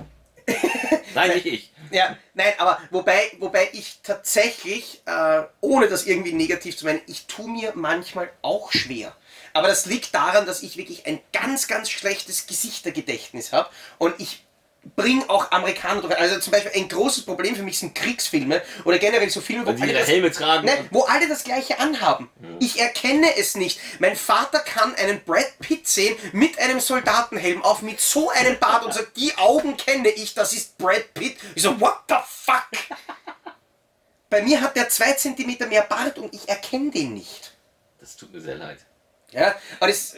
[1.14, 1.72] Nein, nicht ich.
[1.90, 7.26] ja, nein, aber wobei, wobei ich tatsächlich, äh, ohne das irgendwie negativ zu meinen, ich
[7.26, 9.14] tue mir manchmal auch schwer.
[9.52, 13.68] Aber das liegt daran, dass ich wirklich ein ganz, ganz schlechtes Gesichtergedächtnis habe
[13.98, 14.44] und ich
[14.96, 16.16] bringe auch Amerikaner durch.
[16.16, 19.70] Also zum Beispiel ein großes Problem für mich sind Kriegsfilme oder generell so Filme, wo
[19.70, 20.66] alle ihre das, Helme tragen.
[20.66, 22.28] Nein, wo alle das gleiche anhaben.
[22.60, 23.80] Ich erkenne es nicht.
[23.98, 28.84] Mein Vater kann einen Brad Pitt sehen mit einem Soldatenhelm auf, mit so einem Bart
[28.84, 31.36] und sagt, die Augen kenne ich, das ist Brad Pitt.
[31.54, 32.68] Ich so, what the fuck?
[34.30, 37.52] Bei mir hat der zwei Zentimeter mehr Bart und ich erkenne den nicht.
[38.00, 38.78] Das tut mir sehr leid.
[39.30, 40.16] Ja, aber das,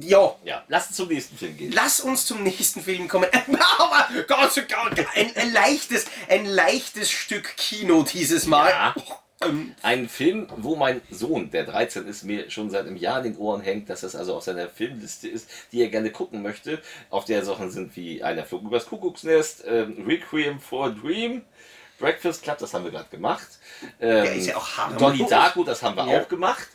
[0.00, 1.72] ja, Ja, lass uns zum nächsten Film gehen.
[1.72, 3.28] Lass uns zum nächsten Film kommen.
[3.78, 8.70] Aber Gott, Gott, ein, ein leichtes, ein leichtes Stück Kino dieses Mal.
[8.70, 8.94] Ja.
[9.42, 13.32] Ähm, Ein Film, wo mein Sohn, der 13 ist, mir schon seit einem Jahr in
[13.32, 16.80] den Ohren hängt, dass das also auf seiner Filmliste ist, die er gerne gucken möchte.
[17.10, 21.42] Auf der Sachen sind wie Einer flog übers Kuckucksnest, ähm, Requiem for a Dream,
[21.98, 23.46] Breakfast Club, das haben wir gerade gemacht.
[24.00, 25.00] Ähm, ist ja auch harmlos.
[25.00, 26.20] Donnie Darko, das haben wir Ja.
[26.22, 26.68] auch gemacht.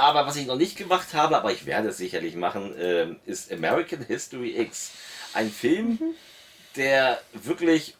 [0.00, 3.52] Aber was ich noch nicht gemacht habe, aber ich werde es sicherlich machen, ähm, ist
[3.52, 4.92] American History X.
[5.34, 5.98] Ein Film,
[6.74, 7.96] der wirklich,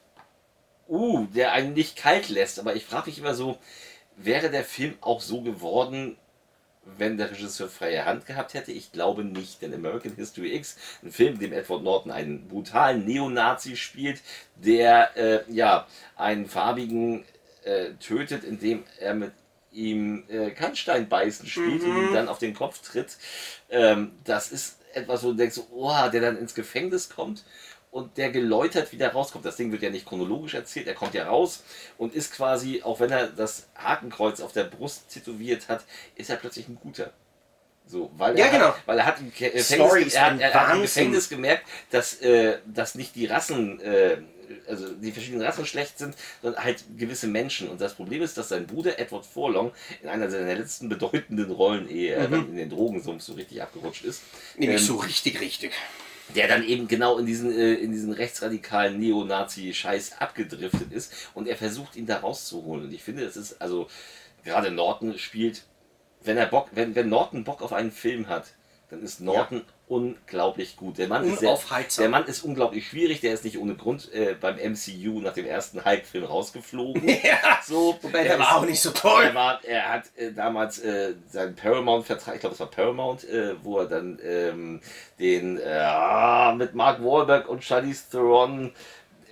[0.89, 2.59] uh, der einen nicht kalt lässt.
[2.59, 3.59] Aber ich frage mich immer so,
[4.17, 6.17] wäre der Film auch so geworden,
[6.97, 8.73] wenn der Regisseur freie Hand gehabt hätte?
[8.73, 13.05] Ich glaube nicht, denn American History X, ein Film, in dem Edward Norton einen brutalen
[13.05, 14.23] Neonazi spielt,
[14.57, 15.87] der äh, ja
[16.17, 17.27] einen farbigen
[17.65, 19.33] äh, tötet, indem er mit
[19.73, 23.16] ihm äh, Kannsteinbeißen spielt und ihm dann auf den Kopf tritt.
[23.71, 27.45] Ähm, das ist etwas, wo du denkst, oh, der dann ins Gefängnis kommt
[27.91, 29.45] und der geläutert wieder rauskommt.
[29.45, 31.62] Das Ding wird ja nicht chronologisch erzählt, er kommt ja raus
[31.99, 35.85] und ist quasi, auch wenn er das Hakenkreuz auf der Brust tätowiert hat,
[36.16, 37.12] ist er plötzlich ein guter.
[37.87, 38.66] So, weil Ja, er genau.
[38.68, 39.71] hat, weil er hat im Gefängnis,
[40.07, 40.83] ist er hat, er hat im.
[40.83, 44.18] Gefängnis gemerkt, dass, äh, dass nicht die Rassen, äh,
[44.67, 47.69] also die verschiedenen Rassen schlecht sind, sondern halt gewisse Menschen.
[47.69, 49.73] Und das Problem ist, dass sein Bruder Edward Forlong
[50.03, 54.05] in einer seiner letzten bedeutenden Rollen, ehe er dann in den Drogensumpf so richtig abgerutscht
[54.05, 54.23] ist,
[54.57, 55.73] nämlich ähm, so richtig, richtig.
[56.35, 61.57] der dann eben genau in diesen, äh, in diesen rechtsradikalen Neonazi-Scheiß abgedriftet ist und er
[61.57, 62.85] versucht ihn da rauszuholen.
[62.85, 63.89] Und ich finde, es ist, also,
[64.45, 65.65] gerade Norton spielt,
[66.23, 68.53] wenn er Bock, wenn, wenn Norton Bock auf einen Film hat,
[68.91, 70.99] dann ist Norton unglaublich gut.
[70.99, 71.59] Der Mann, ist sehr,
[71.99, 75.47] der Mann ist unglaublich schwierig, der ist nicht ohne Grund äh, beim MCU nach dem
[75.47, 77.03] ersten Hulk-Film rausgeflogen.
[77.22, 79.24] Ja, So, wobei er der war ist- auch nicht so toll.
[79.24, 83.55] er, war, er hat äh, damals äh, seinen Paramount-Vertrag, ich glaube, es war Paramount, äh,
[83.64, 84.80] wo er dann ähm,
[85.18, 88.72] den äh, mit Mark Wahlberg und Charlize Theron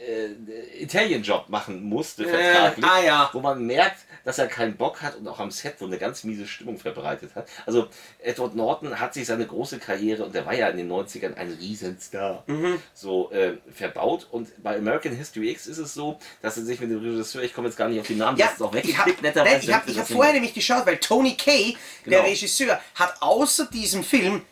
[0.04, 3.30] äh, Italian-Job machen musste, vertraglich, ah, ja.
[3.32, 3.98] wo man merkt,
[4.28, 7.30] dass er keinen Bock hat und auch am Set wohl eine ganz miese Stimmung verbreitet
[7.34, 7.48] hat.
[7.64, 11.32] Also Edward Norton hat sich seine große Karriere, und der war ja in den 90ern
[11.34, 12.78] ein Riesenstar, Mhm.
[12.92, 14.26] so äh, verbaut.
[14.30, 17.54] Und bei American History X ist es so, dass er sich mit dem Regisseur, ich
[17.54, 19.64] komme jetzt gar nicht auf den Namen, Ja, das ist auch ich habe weggeklickt, netterweise.
[19.64, 22.28] ich hab, damit ich hab vorher nämlich geschaut, weil Tony Kay, der Genau.
[22.28, 24.42] Regisseur, hat außer diesem Film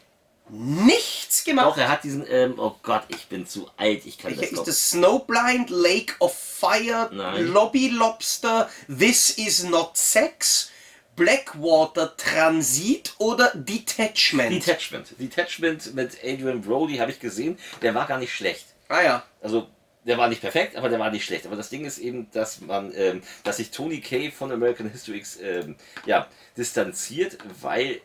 [0.48, 1.66] nichts gemacht.
[1.66, 4.50] Doch, er hat diesen, ähm, oh Gott, ich bin zu alt, ich kann Welcher das
[4.50, 4.64] ist doch.
[4.64, 7.46] das Snowblind, Lake of Fire, Nein.
[7.48, 10.70] Lobby Lobster, This is not Sex,
[11.16, 14.52] Blackwater Transit oder Detachment?
[14.52, 15.14] Detachment.
[15.18, 18.66] Detachment mit Adrian Brody habe ich gesehen, der war gar nicht schlecht.
[18.88, 19.22] ah ja.
[19.40, 19.68] Also
[20.04, 21.46] der war nicht perfekt, aber der war nicht schlecht.
[21.46, 25.16] Aber das Ding ist eben, dass man, ähm, dass sich Tony Kay von American History
[25.18, 25.74] X ähm,
[26.04, 28.00] ja, distanziert, weil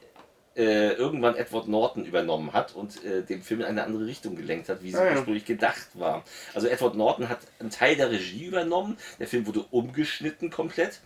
[0.56, 4.68] äh, irgendwann Edward Norton übernommen hat und äh, den Film in eine andere Richtung gelenkt
[4.70, 5.12] hat, wie sie Ah, ja.
[5.16, 6.24] ursprünglich gedacht war.
[6.54, 11.00] Also Edward Norton hat einen Teil der Regie übernommen, der Film wurde umgeschnitten komplett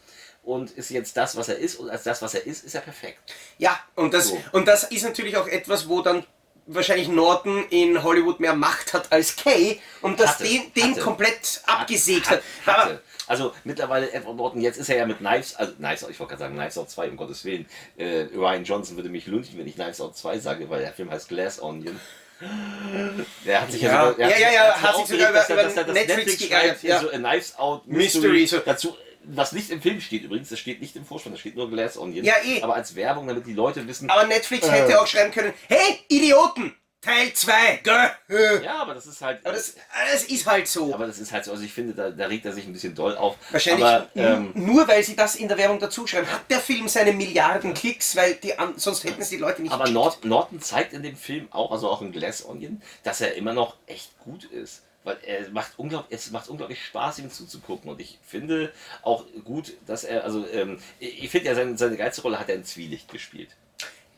[0.43, 2.81] und ist jetzt das, was er ist und als das, was er ist, ist er
[2.81, 3.19] perfekt.
[3.57, 4.41] Ja, und das, So.
[4.51, 6.25] und das ist natürlich auch etwas, wo dann
[6.67, 11.01] wahrscheinlich Norton in Hollywood mehr Macht hat als Kay und das Hatte, den, den hatte.
[11.01, 12.77] komplett abgesägt Hat- hat.
[12.77, 13.01] hatte.
[13.27, 16.31] Also mittlerweile Edward Norton, jetzt ist er ja mit Knives, also Knives Out, ich wollte
[16.31, 17.65] gerade sagen Knives Out 2, um Gottes Willen.
[17.97, 21.09] Äh, Ryan Johnson würde mich lünchen, wenn ich Knives Out 2 sage, weil der Film
[21.09, 21.99] heißt Glass Onion.
[23.45, 24.09] Der hat sich ja, Ja.
[24.11, 26.39] sogar, Ja, ja, ja, hat sich sogar über- er- dass er über das Netflix Netflix
[26.49, 26.99] geärgert, ja.
[26.99, 30.95] so Knives Out Mystery, Mystery, dazu, was nicht im Film steht übrigens, das steht nicht
[30.95, 32.25] im Vorspann, da steht nur Glass Onion.
[32.25, 32.61] Ja, eh.
[32.61, 34.71] Aber als Werbung, damit die Leute wissen, Aber Netflix Äh.
[34.71, 36.75] hätte auch schreiben können, hey, Idioten,
[37.05, 38.61] Teil 2, gell?
[38.63, 39.75] ja, aber das ist halt, Aber das,
[40.11, 40.93] das ist halt so.
[40.93, 42.95] aber das ist halt so, also ich finde, da, da regt er sich ein bisschen
[42.95, 43.35] doll auf.
[43.51, 46.87] Wahrscheinlich aber, ähm, nur weil sie das in der Werbung dazu schreiben, hat der Film
[46.87, 49.87] seine Milliarden Klicks, weil die an, sonst hätten es die Leute nicht Aber.
[49.89, 53.53] Nord Norton zeigt in dem Film auch, also auch in Glass Onion, dass er immer
[53.53, 54.81] noch echt gut ist.
[55.03, 57.91] Weil er macht unglaublich, es macht unglaublich Spaß, ihm zuzugucken.
[57.91, 61.95] Und ich finde auch gut, dass er, also ähm, ich ich finde ja, seine, seine
[61.95, 63.49] geilste Rolle hat er in Zwielicht gespielt.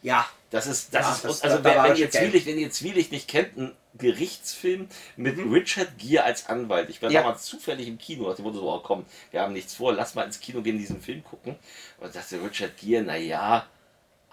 [0.01, 2.09] Ja, Das ist, das Ja, ist, das- also da wenn, wenn, ihr.
[2.09, 4.87] Zwielicht, wenn ihr Zwielicht nicht kennt, ein Gerichtsfilm
[5.17, 6.89] mit Richard Gere als Anwalt.
[6.89, 7.15] Ich war Mhm.
[7.15, 7.21] Ja.
[7.23, 10.23] damals zufällig im Kino, dachte, wurde so, oh, komm, wir haben nichts vor, lass mal
[10.23, 11.55] ins Kino gehen, diesen Film gucken.
[11.99, 13.67] Und dachte Richard Gere, naja,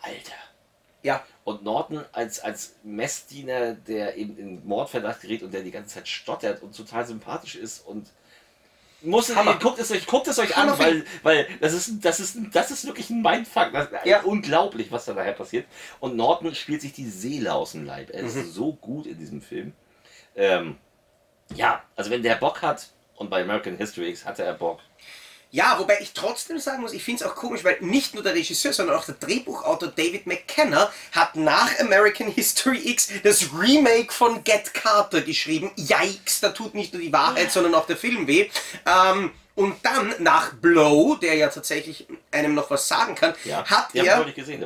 [0.03, 0.33] Alter.
[1.03, 1.25] ja.
[1.45, 6.09] Und Norton als, als Messdiener, der eben in Mordverdacht gerät und der die ganze Zeit
[6.09, 8.07] stottert und total sympathisch ist und
[9.05, 12.37] muss es, guckt es euch, guckt es euch an, weil, weil das ist, das ist,
[12.53, 13.73] das ist wirklich ein Mindfuck.
[13.73, 14.23] Das, Ja.
[14.23, 15.67] Unglaublich, was da nachher passiert.
[16.01, 18.11] Und Norton spielt sich die Seele aus dem Leib.
[18.11, 18.29] Er Mhm.
[18.29, 19.73] ist so gut in diesem Film.
[20.37, 20.77] Ähm,
[21.55, 24.81] ja, also wenn der Bock hat, und bei American History X hatte er Bock.
[25.55, 28.35] Ja, wobei ich trotzdem sagen muss, ich finde es auch komisch, weil nicht nur der
[28.35, 34.43] Regisseur, sondern auch der Drehbuchautor David McKenna hat nach American History X das Remake von
[34.43, 35.71] Get Carter geschrieben.
[35.77, 38.51] Yikes, da tut nicht nur die Wahrheit, sondern auch der Film weh.
[38.85, 43.95] Ähm, und dann nach Blow, der ja tatsächlich einem noch was sagen kann, Ja, hat
[43.95, 44.65] er gesehen,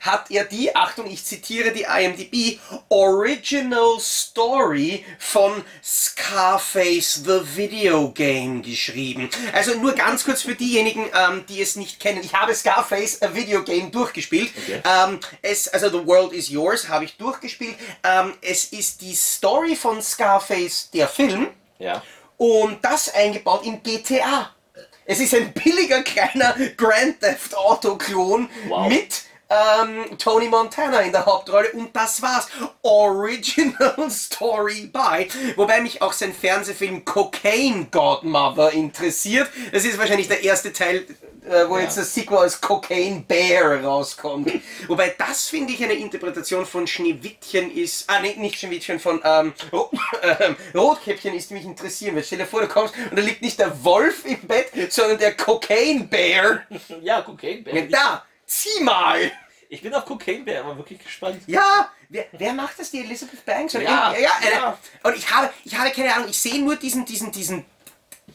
[0.00, 8.62] hat er die, Achtung, ich zitiere die IMDb, Original Story von Scarface The Video Game
[8.62, 9.28] geschrieben.
[9.52, 12.20] Also nur ganz kurz für diejenigen, ähm, die es nicht kennen.
[12.22, 14.52] Ich habe Scarface A Video Game durchgespielt.
[14.56, 14.80] Okay.
[14.84, 17.74] Ähm, es, also The World is Yours habe ich durchgespielt.
[18.04, 22.02] Ähm, es ist die Story von Scarface, der Film Ja.
[22.40, 24.50] Und das eingebaut in GTA.
[25.04, 28.88] Es ist ein billiger kleiner Grand Theft Auto Klon Wow.
[28.88, 32.48] mit ähm, Tony Montana in der Hauptrolle und das war's.
[32.80, 35.28] Original Story by.
[35.56, 39.50] Wobei mich auch sein Fernsehfilm Cocaine Godmother interessiert.
[39.72, 41.04] Das ist wahrscheinlich der erste Teil,
[41.48, 41.84] äh, wo Ja.
[41.84, 44.52] jetzt das Sequel als Cocaine Bear rauskommt.
[44.88, 48.08] Wobei das finde ich eine Interpretation von Schneewittchen ist.
[48.08, 49.90] Ah, nee, nicht Schneewittchen, von ähm, Ro-
[50.40, 52.26] ähm, Rotkäppchen ist, die mich interessieren wird.
[52.26, 55.36] Stell dir vor, du kommst und da liegt nicht der Wolf im Bett, sondern der
[55.36, 56.62] Cocaine Bear.
[57.02, 57.86] Ja, Cocaine Bear.
[57.88, 59.30] Da, zieh mal!
[59.72, 61.40] Ich bin auf Cocaine Bear aber wirklich gespannt.
[61.46, 62.90] Ja, wer, wer macht das?
[62.90, 63.74] Die Elizabeth Banks?
[63.76, 64.78] Oder Ja, ja, ja.
[65.04, 67.64] Und ich habe, ich habe keine Ahnung, ich sehe nur diesen, diesen, diesen,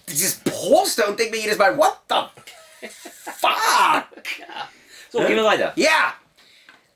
[0.08, 2.16] dieses Poster und denke mir jedes Mal, what the
[2.90, 4.08] fuck?
[5.10, 5.74] So, gehen wir weiter.
[5.76, 6.14] Ja!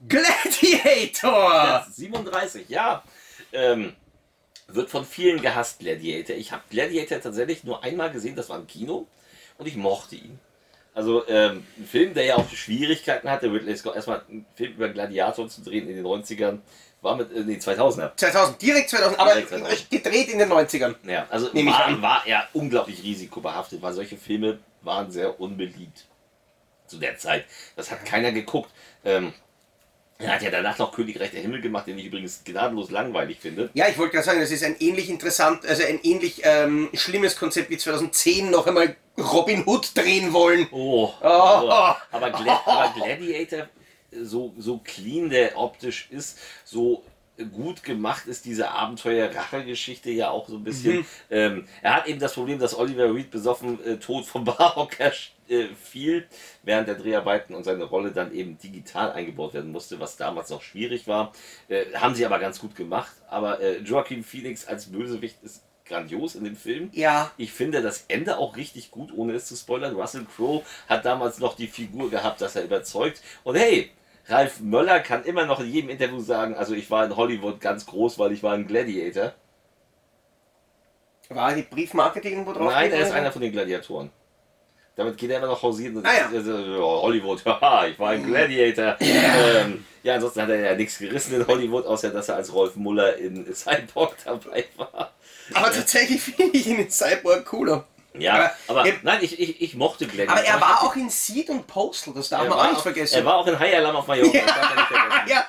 [0.08, 1.54] Gladiator!
[1.54, 3.04] Ja, 37, ja.
[3.52, 3.94] Ähm,
[4.68, 6.36] wird von vielen gehasst, Gladiator.
[6.36, 9.08] Ich habe Gladiator tatsächlich nur einmal gesehen, das war im Kino.
[9.58, 10.40] Und ich mochte ihn.
[10.94, 14.90] Also ähm, ein Film, der ja auch Schwierigkeiten hatte, Ridley Scott erstmal einen Film über
[14.90, 16.60] Gladiator zu drehen in den 90ern,
[17.02, 18.16] war mit in den 2000er.
[18.16, 19.90] 2000, direkt 2000, aber Direkt 2000.
[19.90, 20.96] gedreht in den 90ern.
[21.08, 26.06] Ja, also Nehme war, war er unglaublich risikobehaftet, weil solche Filme waren sehr unbeliebt
[26.88, 27.46] zu der Zeit.
[27.76, 28.72] Das hat keiner geguckt.
[29.06, 29.34] Ähm,
[30.18, 33.70] Er hat ja danach noch Königreich der Himmel gemacht, den ich übrigens gnadenlos langweilig finde.
[33.74, 37.38] Ja, ich wollte gerade sagen, das ist ein ähnlich interessant, also ein ähnlich ähm, schlimmes
[37.38, 40.68] Konzept wie 2010 noch einmal Robin Hood drehen wollen.
[40.72, 41.26] Oh, Oh.
[42.12, 43.70] Aber, Gla aber Gladiator,
[44.12, 47.04] so, so clean der optisch ist, so
[47.46, 50.98] gut gemacht ist diese Abenteuer-Rache-Geschichte ja auch so ein bisschen.
[50.98, 51.06] Mhm.
[51.30, 55.12] Ähm, er hat eben das Problem, dass Oliver Reed besoffen äh, tot vom Barhocker
[55.48, 56.28] äh, fiel
[56.64, 60.62] während der Dreharbeiten und seine Rolle dann eben digital eingebaut werden musste, was damals noch
[60.62, 61.34] schwierig war.
[61.68, 63.12] Äh, haben sie aber ganz gut gemacht.
[63.30, 66.90] Aber äh, Joaquin Phoenix als Bösewicht ist grandios in dem Film.
[66.94, 67.32] Ja.
[67.38, 69.96] Ich finde das Ende auch richtig gut, ohne es zu spoilern.
[69.96, 73.22] Russell Crowe hat damals noch die Figur gehabt, dass er überzeugt.
[73.44, 73.92] Und hey,
[74.30, 77.86] Ralf Möller kann immer noch in jedem Interview sagen, also ich war in Hollywood ganz
[77.86, 79.34] groß, weil ich war ein Gladiator.
[81.30, 84.10] War die Briefmarke, die irgendwo drauf Nein, er ist einer von den Gladiatoren.
[84.96, 85.98] Damit geht er immer noch hausieren.
[85.98, 88.98] und Ah, ja, Hollywood, haha, ich war ein Gladiator.
[89.00, 92.76] Ähm, ja, ansonsten hat er ja nichts gerissen in Hollywood, außer dass er als Rolf
[92.76, 95.14] Muller in Cyborg dabei war.
[95.54, 97.86] Aber tatsächlich finde ich ihn in Cyborg cooler.
[98.18, 98.34] Ja,
[98.68, 100.38] Aber aber, er- nein, ich, ich, ich mochte Gladiator.
[100.38, 103.16] Aber er war auch in Seed und Postal, das darf man auch nicht vergessen.
[103.16, 104.36] Er war auch in High Alarm auf Mallorca.
[104.38, 105.30] Ja, das darf man nicht vergessen.
[105.30, 105.48] ja.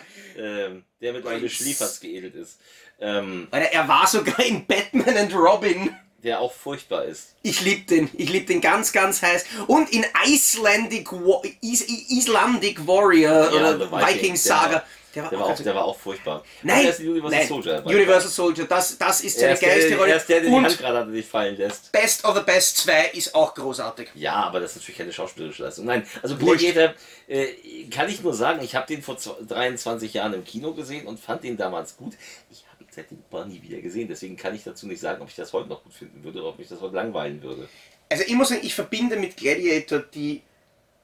[0.67, 1.49] ähm, der mit einem.
[1.49, 2.59] Schliefers geedelt ist.
[3.01, 5.97] Ähm, Alter, er war sogar in Batman and Robin.
[6.23, 7.35] der auch furchtbar ist.
[7.43, 8.11] Ich lieb den.
[8.13, 9.47] Ich lieb den ganz, ganz heiß.
[9.67, 14.85] Und in Icelandic, Wa Is Icelandic Warrior Ja, oder Viking, Viking Saga.
[15.15, 16.45] Der war, auch, ganz- der war auch furchtbar.
[16.63, 17.49] Nein, Und er ist Universal nein.
[17.49, 17.83] Soldier.
[17.87, 20.15] Universal Soldier, das, das ist seine der, geilste Rolle.
[20.15, 21.91] ist der, der die Und Handgranate nicht fallen lässt.
[21.93, 24.09] Best of the Best 2 ist auch großartig.
[24.15, 25.87] Ja, aber das ist natürlich keine schauspielerische Leistung.
[25.87, 26.37] Nein, also.
[26.37, 26.95] Gladiator
[27.27, 27.47] äh,
[27.91, 31.19] kann ich nur sagen, ich habe den vor zw- 23 Jahren im Kino gesehen und
[31.19, 32.15] fand den damals gut.
[32.51, 35.29] Ich habe ihn seitdem aber nie wieder gesehen, deswegen kann ich dazu nicht sagen, ob
[35.29, 37.69] ich das heute noch gut finden würde oder ob mich das heute langweilen würde.
[38.09, 40.43] Also ich muss sagen, ich verbinde mit Gladiator die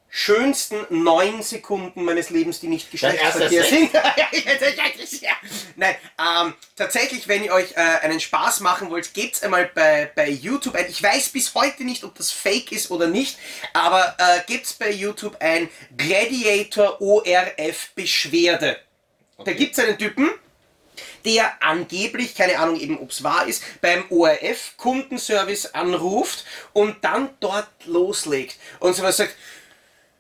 [0.09, 3.93] schönsten neun Sekunden meines Lebens, die nicht Geschlechtsverkehr sind.
[5.77, 10.29] Nein, ähm, tatsächlich, wenn ihr euch äh, einen Spaß machen wollt, gebt's einmal bei, bei
[10.29, 10.87] YouTube ein.
[10.89, 13.39] Ich weiß bis heute nicht, ob das Fake ist oder nicht,
[13.73, 18.79] aber äh, gebt's bei YouTube ein Gladiator ORF Beschwerde.
[19.45, 20.31] Da gibt's einen Typen,
[21.27, 27.31] der angeblich, keine Ahnung eben ob es wahr ist, beim ORF Kundenservice anruft und dann
[27.41, 29.35] dort loslegt und sowas sagt,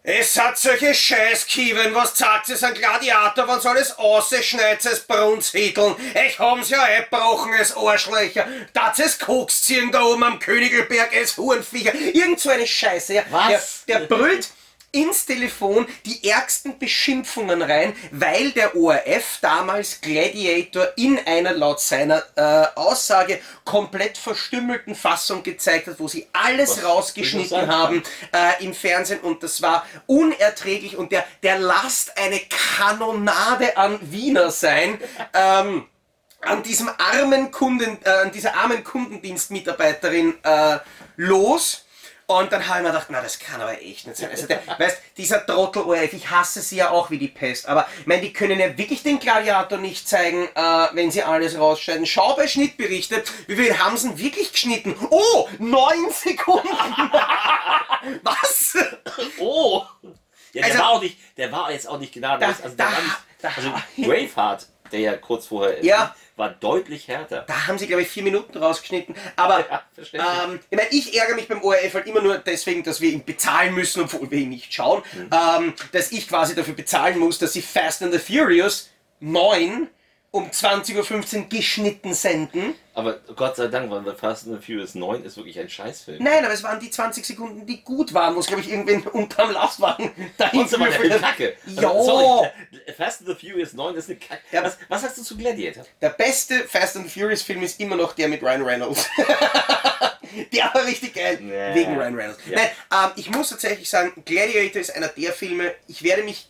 [0.09, 5.97] es hat solche Scheißkieven, was sagt es an Gladiator, wann soll es ausschneidet, es Brunshitteln,
[6.29, 11.93] ich hab's ja ebbrochen, es Arschlöcher, das es Koksziehen da oben am Königelberg, es Hurenviecher,
[11.93, 13.23] irgend so eine Scheiße, ja.
[13.31, 13.85] Was?
[13.89, 14.49] Der, der brüllt
[14.97, 22.23] ins Telefon die ärgsten Beschimpfungen rein, weil der ORF damals Gladiator in einer laut seiner
[22.35, 28.75] äh, Aussage komplett verstümmelten Fassung gezeigt hat, wo sie alles Was rausgeschnitten haben äh, im
[28.75, 34.99] Fernsehen und das war unerträglich und der, der lasst eine Kanonade an Wiener sein.
[35.35, 35.87] ähm,
[36.41, 40.79] an diesem armen Kunden, äh, an dieser armen Kundendienstmitarbeiterin äh,
[41.17, 41.86] los.
[42.29, 44.31] Und dann habe ich mir gedacht, na, das kann aber echt nicht sein.
[44.31, 47.69] Also, der, weißt, dieser Trottel ORF, ich hasse sie ja auch wie die Pest.
[47.69, 51.57] Aber, ich meine, die können ja wirklich den Gladiator nicht zeigen, äh, wenn sie alles
[51.57, 52.05] rausschneiden.
[52.05, 54.97] Schau bei Schnittberichte, wie viel haben sie wirklich geschnitten?
[55.11, 56.69] Oh, neun Sekunden!
[58.23, 58.77] Was?
[59.39, 59.85] Oh!
[60.53, 62.57] Ja, der Also- war auch nicht, der war jetzt auch nicht gnadenlos.
[62.59, 63.73] Da- Also, der da- war nicht, da- also
[64.09, 66.15] Braveheart, der ja kurz vorher Ja.
[66.37, 67.45] War deutlich härter.
[67.47, 69.15] Da haben sie, glaube ich, vier Minuten rausgeschnitten.
[69.37, 69.65] Aber
[70.13, 73.11] Ja, ähm, ich, meine, ich ärgere mich beim ORF halt immer nur deswegen, dass wir
[73.11, 75.03] ihn bezahlen müssen, obwohl wir ihn nicht schauen.
[75.15, 75.31] Mhm.
[75.33, 79.89] Ähm, dass ich quasi dafür bezahlen muss, dass sie Fast and the Furious 9
[80.31, 82.75] um 20.15 Uhr geschnitten senden.
[82.95, 86.23] Aber Gott sei Dank, weil Fast and the Furious 9 ist wirklich ein Scheißfilm.
[86.23, 89.03] Nein, aber es waren die 20 Sekunden, die gut waren, wo es, glaube ich, irgendwen
[89.13, 91.23] unterm Lastwagen dahin Trotzdem war der Film führt.
[91.23, 91.57] kacke.
[91.67, 91.91] Ja.
[91.91, 92.49] Also, sorry,
[92.97, 94.43] Fast and the Furious 9 ist eine Kacke.
[94.53, 94.63] Ja.
[94.65, 95.85] Was, was sagst du zu Gladiator?
[96.01, 99.07] Der beste Fast and the Furious Film ist immer noch der mit Ryan Reynolds.
[100.53, 101.39] der war richtig geil.
[101.41, 101.75] Nee.
[101.75, 102.41] Wegen Ryan Reynolds.
[102.49, 102.57] Ja.
[102.57, 106.49] Nein, ähm, ich muss tatsächlich sagen, Gladiator ist einer der Filme, ich werde mich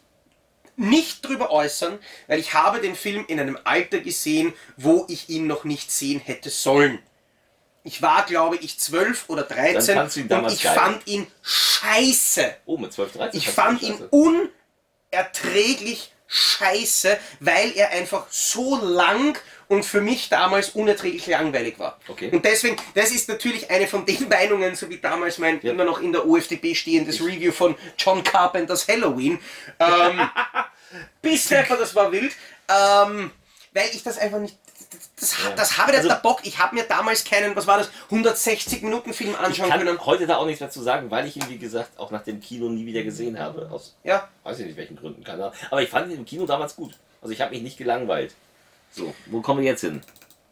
[0.77, 5.47] nicht drüber äußern, weil ich habe den Film in einem Alter gesehen, wo ich ihn
[5.47, 6.99] noch nicht sehen hätte sollen.
[7.83, 10.75] Ich war, glaube ich, 12 oder 13 fandst du ihn und ich geil.
[10.75, 12.57] fand ihn scheiße.
[12.67, 13.39] Oh, mit 12, 13.
[13.39, 13.97] Ich fand ihn
[15.13, 21.99] unerträglich scheiße, weil er einfach so lang und für mich damals unerträglich langweilig war.
[22.09, 22.31] Okay.
[22.31, 25.73] Und deswegen, das ist natürlich eine von den Meinungen, so wie damals mein Ja.
[25.73, 29.39] immer noch in der OFDB stehendes Review von John Carpenters Halloween.
[29.81, 30.21] Ähm,
[31.23, 32.33] bis Stefan, das war wild.
[32.69, 33.31] Ähm,
[33.73, 34.57] weil ich das einfach nicht.
[35.19, 35.51] das, Ja.
[35.57, 36.41] das habe ich Also- der Bock.
[36.45, 40.07] Ich habe mir damals keinen, was war das, 160 Minuten Film Ich anschauen kann können.
[40.07, 42.41] heute da auch nichts mehr zu sagen, weil ich ihn, wie gesagt, auch nach dem
[42.41, 43.69] Kino nie wieder gesehen habe.
[43.71, 44.29] Aus Ja.
[44.45, 45.55] weiß ich nicht welchen Gründen, keine Ahnung.
[45.71, 46.95] Aber ich fand ihn im Kino damals gut.
[47.21, 48.35] Also ich habe mich nicht gelangweilt.
[48.91, 50.01] So, wo kommen wir jetzt hin?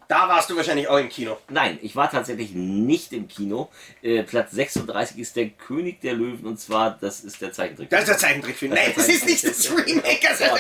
[0.07, 1.39] Da warst du wahrscheinlich auch im Kino.
[1.49, 3.71] Nein, ich war tatsächlich nicht im Kino.
[4.03, 7.89] Äh, Platz 36 ist der König der Löwen und zwar, das ist der Zeichentrick.
[7.89, 8.75] Das ist der Zeichentrickfilm.
[8.75, 10.19] Nein, das ist nicht das Remake.
[10.23, 10.51] Das ist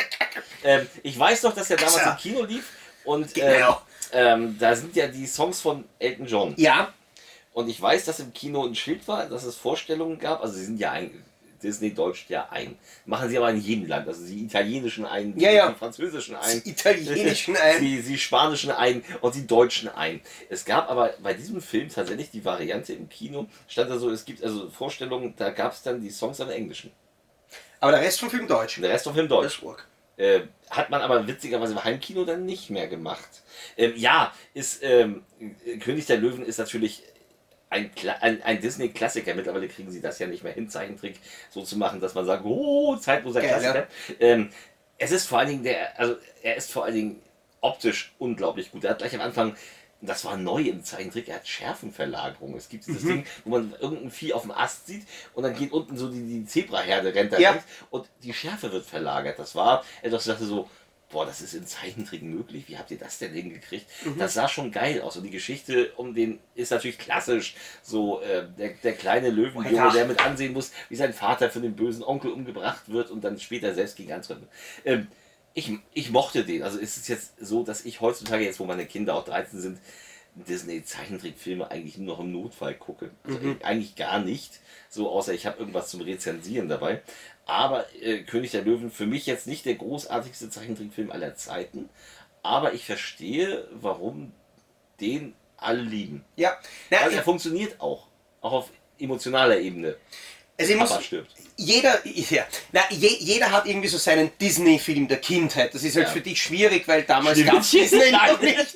[0.64, 2.10] Ähm, ich weiß doch, dass er damals Alter.
[2.12, 2.70] im Kino lief
[3.04, 3.82] und äh, Genau.
[4.12, 6.54] ähm, da sind ja die Songs von Elton John.
[6.56, 6.94] ja,
[7.52, 10.40] Und ich weiß, dass im Kino ein Schild war, dass es Vorstellungen gab.
[10.42, 11.10] Also sie sind ja ein,
[11.64, 12.76] Disney deutscht ja ein.
[13.06, 14.06] Machen sie aber in jedem Land.
[14.06, 15.70] Also die italienischen ein, Ja, ja.
[15.70, 16.62] die französischen ein.
[16.64, 17.80] die italienischen ein.
[17.80, 20.20] Die, die spanischen ein und die deutschen ein.
[20.48, 24.24] Es gab aber bei diesem Film tatsächlich die Variante im Kino, stand da so, es
[24.24, 26.92] gibt also Vorstellungen, da gab es dann die Songs am Englischen.
[27.80, 28.80] Aber der Rest vom Film Deutsch.
[28.80, 29.60] Der Rest vom Film Deutsch.
[30.16, 33.42] Äh, hat man aber witzigerweise im Heimkino dann nicht mehr gemacht.
[33.76, 35.24] Ähm, ja, ist ähm,
[35.66, 37.02] äh, König der Löwen ist natürlich
[37.74, 39.34] ein, ein, ein Disney-Klassiker.
[39.34, 41.16] Mittlerweile kriegen sie das ja nicht mehr hin, Zeichentrick
[41.50, 43.86] so zu machen, dass man sagt, oh, zeitloser Geil, Klassiker.
[44.20, 44.50] Ähm,
[44.98, 47.22] es ist vor allen Dingen der, also er ist vor allen Dingen
[47.60, 48.84] optisch unglaublich gut.
[48.84, 49.56] Er hat gleich am Anfang,
[50.00, 52.54] das war neu im Zeichentrick, er hat Schärfenverlagerung.
[52.56, 53.08] Es gibt dieses Mhm.
[53.08, 56.22] Ding, wo man irgendein Vieh auf dem Ast sieht und dann geht unten so die,
[56.22, 57.62] die Zebraherde rennt da Ja.
[57.90, 59.38] und die Schärfe wird verlagert.
[59.38, 60.68] Das war etwas, ich dachte so,
[61.14, 62.64] boah, das ist in Zeichentrick möglich.
[62.66, 63.86] Wie habt ihr das denn hingekriegt?
[64.04, 64.18] Mhm.
[64.18, 65.16] Das sah schon geil aus.
[65.16, 67.54] Und die Geschichte um den ist natürlich klassisch.
[67.82, 69.90] So äh, der, der kleine Löwenjunge, Ja.
[69.90, 73.38] der mit ansehen muss, wie sein Vater von dem bösen Onkel umgebracht wird und dann
[73.38, 74.46] später selbst gegen antreten.
[74.84, 75.06] Ähm,
[75.54, 76.64] ich, ich mochte den.
[76.64, 79.78] Also es ist jetzt so, dass ich heutzutage, jetzt wo meine Kinder auch 13 sind,
[80.34, 83.10] Disney-Zeichentrickfilme eigentlich nur noch im Notfall gucke.
[83.24, 84.60] Also eigentlich gar nicht.
[84.88, 87.02] So, außer ich habe irgendwas zum Rezensieren dabei.
[87.46, 91.88] Aber äh, König der Löwen für mich jetzt nicht der großartigste Zeichentrickfilm aller Zeiten.
[92.42, 94.32] Aber ich verstehe, warum
[95.00, 96.24] den alle lieben.
[96.36, 96.56] Ja.
[96.90, 98.06] Na, Also er funktioniert auch.
[98.40, 99.96] Auch auf emotionaler Ebene.
[100.58, 101.32] also ich muss, stirbt.
[101.56, 105.74] jeder, ja, na, je, jeder hat irgendwie so seinen Disney-Film der Kindheit.
[105.74, 106.12] Das ist halt Ja.
[106.12, 108.30] für dich schwierig, weil damals gab es Disney Nein.
[108.32, 108.74] noch nicht.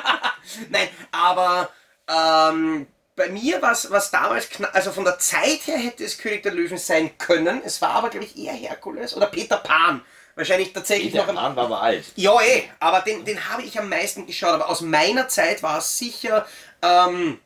[0.70, 1.70] Nein, aber
[2.08, 2.86] ähm,
[3.16, 6.52] bei mir war es damals, kna- also von der Zeit her hätte es König der
[6.52, 7.62] Löwen sein können.
[7.64, 10.02] Es war aber, glaube ich, eher Herkules oder Peter Pan.
[10.34, 12.04] Wahrscheinlich tatsächlich Peter noch am, Pan war aber alt.
[12.14, 14.50] Ja, eh, aber den, den habe ich am meisten geschaut.
[14.52, 16.46] Aber aus meiner Zeit war es sicher
[16.82, 17.40] ähm,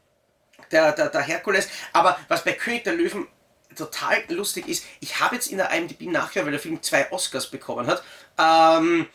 [0.73, 1.69] der, der, der Herkules.
[1.93, 3.29] Aber was bei König der Löwen
[3.77, 7.47] total lustig ist, ich habe jetzt in der IMDb nachher, weil der Film zwei Oscars
[7.49, 8.03] bekommen hat.
[8.37, 9.07] Ähm,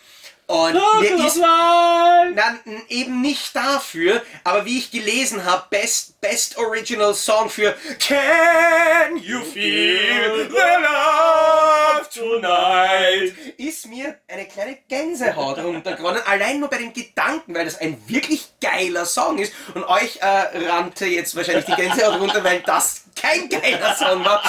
[0.47, 6.57] und mir ist, Nein, n- eben nicht dafür, aber wie ich gelesen habe, Best, Best
[6.57, 13.33] Original Song für Can You Feel the Love Tonight?
[13.57, 18.47] Ist mir eine kleine Gänsehaut runtergeronnen, allein nur bei dem Gedanken, weil das ein wirklich
[18.61, 19.53] geiler Song ist.
[19.73, 24.43] Und euch äh, rannte jetzt wahrscheinlich die Gänsehaut runter, weil das kein geiler Song war.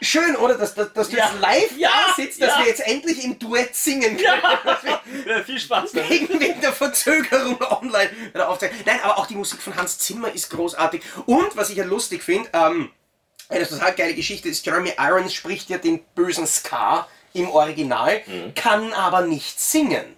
[0.00, 0.54] Schön, oder?
[0.56, 1.26] Dass, dass, dass du Ja.
[1.30, 1.90] jetzt live Ja.
[2.08, 2.58] da sitzt, dass Ja.
[2.60, 4.42] wir jetzt endlich im Duett singen können.
[5.26, 6.10] Ja, viel Spaß damit.
[6.10, 8.80] Wegen, wegen der Verzögerung online bei der Aufzeichnung.
[8.86, 11.02] Nein, aber auch die Musik von Hans Zimmer ist großartig.
[11.26, 12.90] Und was ich ja lustig finde, ähm,
[13.48, 18.22] eine total geile Geschichte ist, Jeremy Irons spricht ja den bösen Scar im Original,
[18.54, 20.16] kann aber nicht singen.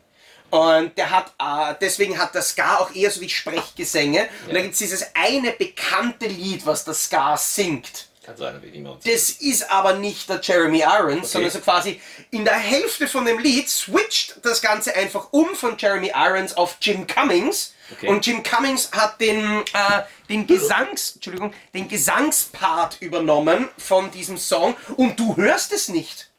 [0.50, 4.28] Und der hat, äh, deswegen hat der Scar auch eher so wie Sprechgesänge.
[4.48, 8.08] Und da gibt es dieses eine bekannte Lied, was der Scar singt.
[8.24, 12.00] Kann sein, nicht mehr Das ist aber nicht der Jeremy Irons, sondern so quasi
[12.30, 16.76] in der Hälfte von dem Lied switcht das Ganze einfach um von Jeremy Irons auf
[16.80, 17.74] Jim Cummings.
[17.92, 18.08] Okay.
[18.08, 24.76] Und Jim Cummings hat den, äh, den Gesangs, Entschuldigung, den Gesangspart übernommen von diesem Song
[24.96, 26.30] und du hörst es nicht.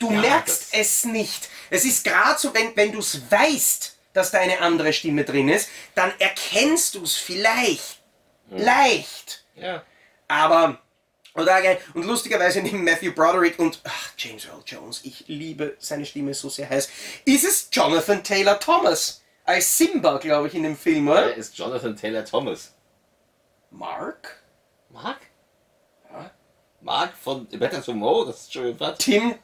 [0.00, 1.48] Du Ja, merkst es nicht.
[1.70, 5.48] Es ist gerade so, wenn, wenn du es weißt, dass da eine andere Stimme drin
[5.48, 8.00] ist, dann erkennst du es vielleicht.
[8.50, 9.44] Leicht.
[9.54, 9.82] Ja.
[10.28, 10.80] Aber,
[11.44, 11.78] geil.
[11.94, 16.48] und lustigerweise neben Matthew Broderick und ach, James Earl Jones, ich liebe seine Stimme so
[16.48, 16.88] sehr heiß,
[17.24, 19.22] ist es Jonathan Taylor Thomas.
[19.44, 21.34] Als Simba, glaube ich, in dem Film, Wer oder?
[21.36, 22.72] ist Jonathan Taylor Thomas?
[23.70, 24.42] Mark?
[24.90, 25.20] Mark?
[26.80, 28.24] Mark von Better Tomorrow?
[28.26, 28.98] Das ist schon was.
[28.98, 29.34] Tim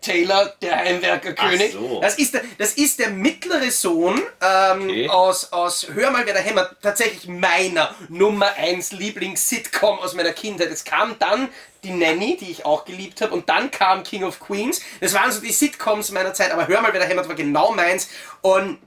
[0.00, 1.72] Taylor, der Heimwerkerkönig.
[1.72, 2.00] So.
[2.00, 5.08] Das, ist der, das ist der mittlere Sohn ähm, Okay.
[5.08, 10.70] aus, aus Hör mal, wer da hämmert, tatsächlich meiner Nummer 1 Lieblings-Sitcom aus meiner Kindheit.
[10.70, 11.48] Es kam dann
[11.82, 14.80] die Nanny, die ich auch geliebt habe, und dann kam King of Queens.
[15.00, 17.72] Das waren so die Sitcoms meiner Zeit, aber Hör mal, wer da hämmert war genau
[17.72, 18.08] meins.
[18.42, 18.78] Und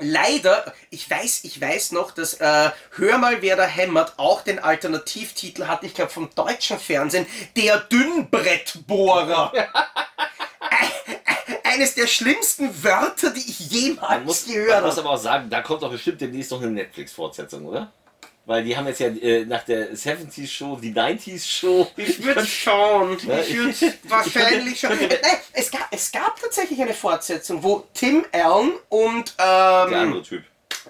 [0.00, 4.58] leider, ich weiß, ich weiß noch, dass äh, Hör mal, wer da hämmert auch den
[4.58, 7.26] Alternativtitel hatte, ich glaube vom deutschen Fernsehen,
[7.56, 9.52] der Dünnbrettbohrer.
[10.60, 10.90] ein
[11.70, 15.06] eines der schlimmsten Wörter, die ich Man jemals muss, gehört man muss habe.
[15.06, 17.92] aber auch sagen, da kommt doch bestimmt demnächst noch eine Netflix-Fortsetzung, oder?
[18.50, 21.88] Weil die haben jetzt ja äh, nach der 70s Show die 90s Show.
[21.94, 23.16] Ich würde schon.
[23.28, 24.90] Ja, Ich würde wahrscheinlich schon.
[24.90, 29.94] Äh, Nein, es gab, es gab tatsächlich eine Fortsetzung, wo Tim Allen und Der ähm,
[29.94, 30.42] andere Typ.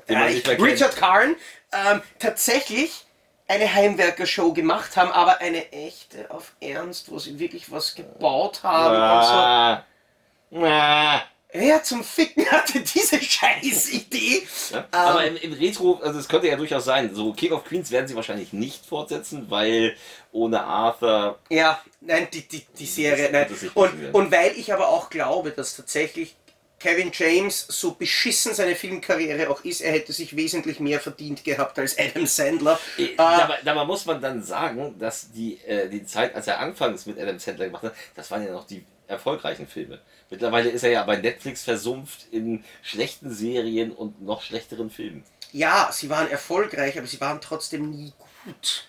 [0.06, 0.14] Äh.
[0.54, 1.36] Richard Karn
[1.70, 3.04] ähm, tatsächlich
[3.46, 8.94] eine Heimwerker-Show gemacht haben, aber eine echte auf Ernst, wo sie wirklich was gebaut haben.
[8.94, 10.64] und so.
[10.64, 11.22] Ah, ah.
[11.52, 14.46] Wer zum Ficken hatte diese scheiß Idee?
[14.70, 17.90] Ja, aber im, im Retro, also es könnte ja durchaus sein, so King of Queens
[17.90, 19.96] werden sie wahrscheinlich nicht fortsetzen, weil
[20.32, 21.38] ohne Arthur.
[21.48, 23.46] Ja, nein, die, die, die Serie, nein.
[23.74, 26.36] Und, und weil ich aber auch glaube, dass tatsächlich
[26.78, 31.78] Kevin James, so beschissen seine Filmkarriere auch ist, er hätte sich wesentlich mehr verdient gehabt
[31.78, 32.80] als Adam Sandler.
[32.96, 36.58] Äh, Äh, dabei, dabei muss man dann sagen, dass die, äh, die Zeit, als er
[36.58, 40.00] anfangs mit Adam Sandler gemacht hat, das waren ja noch die erfolgreichen Filme.
[40.30, 45.24] Mittlerweile ist er ja bei Netflix versumpft in schlechten Serien und noch schlechteren Filmen.
[45.52, 48.12] ja, sie waren erfolgreich, aber sie waren trotzdem nie
[48.44, 48.86] gut.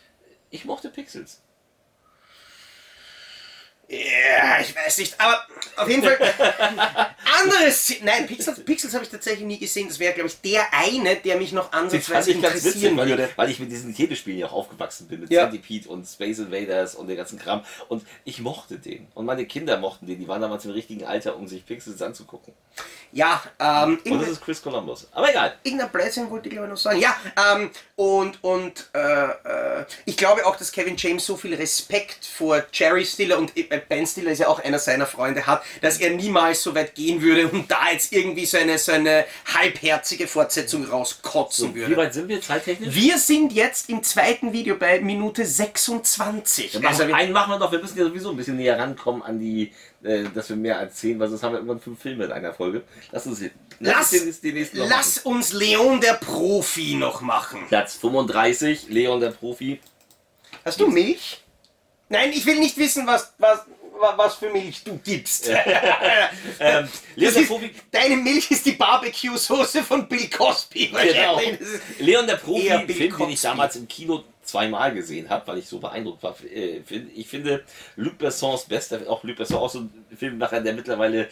[0.49, 1.41] Ich mochte Pixels.
[3.89, 5.45] Ja, ich weiß nicht, aber
[5.75, 6.17] auf jeden Fall
[7.43, 7.93] anderes.
[8.03, 9.87] Nein, Pixels, Pixels habe ich tatsächlich nie gesehen.
[9.87, 13.27] Das wäre, glaube ich, der eine, der mich noch ansatzweise ganz witzig, interessieren weil würde.
[13.31, 15.43] ich, weil ich mit diesen Telespielen ja auch aufgewachsen bin, mit Ja.
[15.49, 17.63] Centipede und Space Invaders und den ganzen Kram.
[17.87, 19.07] Und ich mochte den.
[19.13, 20.19] Und meine Kinder mochten den.
[20.19, 22.53] Die waren damals im richtigen Alter, um sich Pixels anzugucken.
[23.13, 25.07] Ja, ähm, Und das ist Chris Columbus.
[25.11, 25.55] Aber egal.
[25.63, 26.99] irgendein Blödsinn wollte ich glaube ich noch sagen.
[27.01, 27.15] Ja,
[27.53, 28.99] ähm, und, und äh,
[29.79, 33.81] äh, ich glaube auch, dass Kevin James so viel Respekt vor Jerry Stiller und äh,
[33.89, 37.21] Ben Stiller ist ja auch einer seiner Freunde hat, dass er niemals so weit gehen
[37.21, 41.97] würde und da jetzt irgendwie so eine, so eine halbherzige Fortsetzung rauskotzen Wie würde.
[41.97, 42.93] weit sind wir zeittechnisch?
[42.93, 46.73] Wir sind jetzt im zweiten Video bei Minute 26.
[46.73, 49.39] Dann Also einen machen wir doch, wir müssen ja sowieso ein bisschen näher rankommen an
[49.39, 49.71] die,
[50.03, 52.83] äh, dass wir mehr erzählen, weil sonst haben wir irgendwann fünf Filme in einer Folge.
[53.11, 53.41] Lass uns
[53.79, 57.61] lass, nächsten noch lass uns Leon der Profi noch machen.
[57.67, 59.79] Platz 35, Leon der Profi.
[60.65, 61.41] Hast du Milch?
[62.09, 63.65] Nein, ich will nicht wissen, was, was, wa-
[64.01, 65.49] was für Milch du gibst.
[66.59, 67.51] Ähm, ist,
[67.91, 70.87] deine Milch ist die Barbecue-Soße von Bill Cosby.
[70.87, 71.39] Genau.
[71.99, 73.35] Leon der Profi, Film, Bill den ich Cosby.
[73.41, 76.35] damals im Kino zweimal gesehen habe, weil ich so beeindruckt war.
[76.43, 76.81] Äh,
[77.15, 77.63] Ich finde
[77.95, 81.27] Luc Bessons bester, auch Luc Besson, auch so ein Filmemacher, der mittlerweile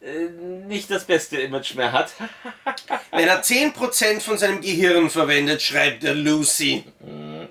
[0.00, 0.28] äh,
[0.66, 2.10] nicht das beste Image mehr hat.
[3.10, 6.84] Wenn er 10% von seinem Gehirn verwendet, schreibt er Lucy.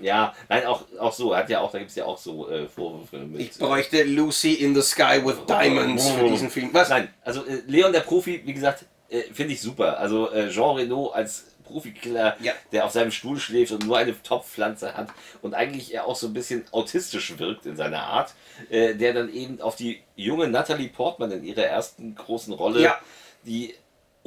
[0.02, 1.36] Ja, nein, auch, auch so.
[1.36, 3.41] Hat ja auch, da gibt es ja auch so äh, Vorwürfe mit.
[3.41, 6.70] Ich bräuchte Lucy in the Sky with Diamonds für diesen Film.
[6.74, 6.89] Was?
[6.89, 9.98] Nein, also äh, Leon der Profi, wie gesagt, äh, finde ich super.
[10.00, 12.54] Also äh, Jean Reno als Profikiller, Ja.
[12.72, 15.10] der auf seinem Stuhl schläft und nur eine Topfpflanze hat
[15.41, 18.34] und eigentlich er auch so ein bisschen autistisch wirkt in seiner Art,
[18.70, 22.98] äh, der dann eben auf die junge Natalie Portman in ihrer ersten großen Rolle, Ja.
[23.43, 23.76] die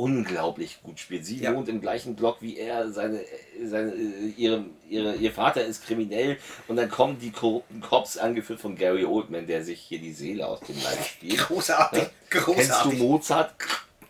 [0.00, 1.26] unglaublich gut spielt.
[1.26, 1.54] Sie Ja.
[1.54, 3.20] wohnt im gleichen Block wie er, seine,
[3.64, 3.92] seine,
[4.36, 6.38] ihre, ihre, ihr Vater ist kriminell
[6.68, 10.46] und dann kommen die korrupten Cops, angeführt von Gary Oldman, der sich hier die Seele
[10.46, 11.38] aus dem Leib spielt.
[11.38, 12.98] Großartig, Kennst du großartig.
[12.98, 13.54] Mozart?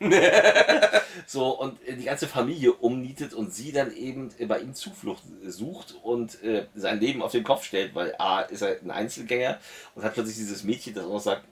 [1.26, 6.42] so, und die ganze Familie umnietet und sie dann eben bei ihm Zuflucht sucht und
[6.42, 9.58] äh, sein Leben auf den Kopf stellt, weil A ist er ein Einzelgänger
[9.94, 11.44] und hat plötzlich dieses Mädchen, das auch sagt,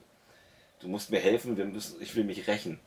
[0.79, 2.79] du musst mir helfen, wir müssen, ich will mich rächen.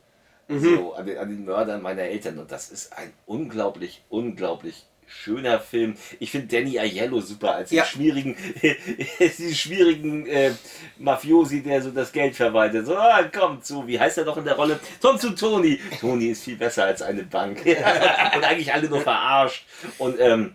[0.48, 2.38] So, an den, an den Mördern meiner Eltern.
[2.38, 5.94] Und das ist ein unglaublich, unglaublich schöner Film.
[6.20, 7.82] Ich finde Danny Aiello super als Ja.
[7.82, 8.36] den schwierigen,
[9.18, 10.52] diesen schwierigen äh,
[10.98, 12.86] Mafiosi, der so das Geld verwaltet.
[12.86, 14.80] So, ah, komm zu, wie heißt er doch in der Rolle?
[15.00, 15.78] Tom zu Tony.
[16.00, 17.62] Tony ist viel besser als eine Bank.
[18.34, 19.66] und eigentlich alle nur verarscht.
[19.98, 20.54] Und ähm,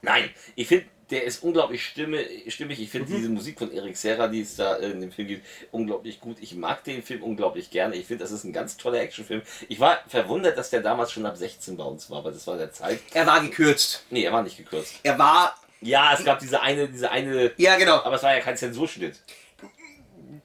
[0.00, 2.80] nein, ich finde, der ist unglaublich stimme, stimmig.
[2.80, 6.20] Ich finde diese Musik von Eric Serra, die es da in dem Film gibt, unglaublich
[6.20, 6.38] gut.
[6.40, 7.96] Ich mag den Film unglaublich gerne.
[7.96, 9.42] Ich finde, das ist ein ganz toller Actionfilm.
[9.68, 12.56] Ich war verwundert, dass der damals schon ab 16 bei uns war, aber das war
[12.56, 12.98] der Zeit.
[13.12, 14.04] Er war gekürzt.
[14.10, 14.94] Nee, er war nicht gekürzt.
[15.02, 18.02] Er war, Ja, es gab diese eine, diese eine, ja genau.
[18.02, 19.20] aber es war ja kein Zensurschnitt.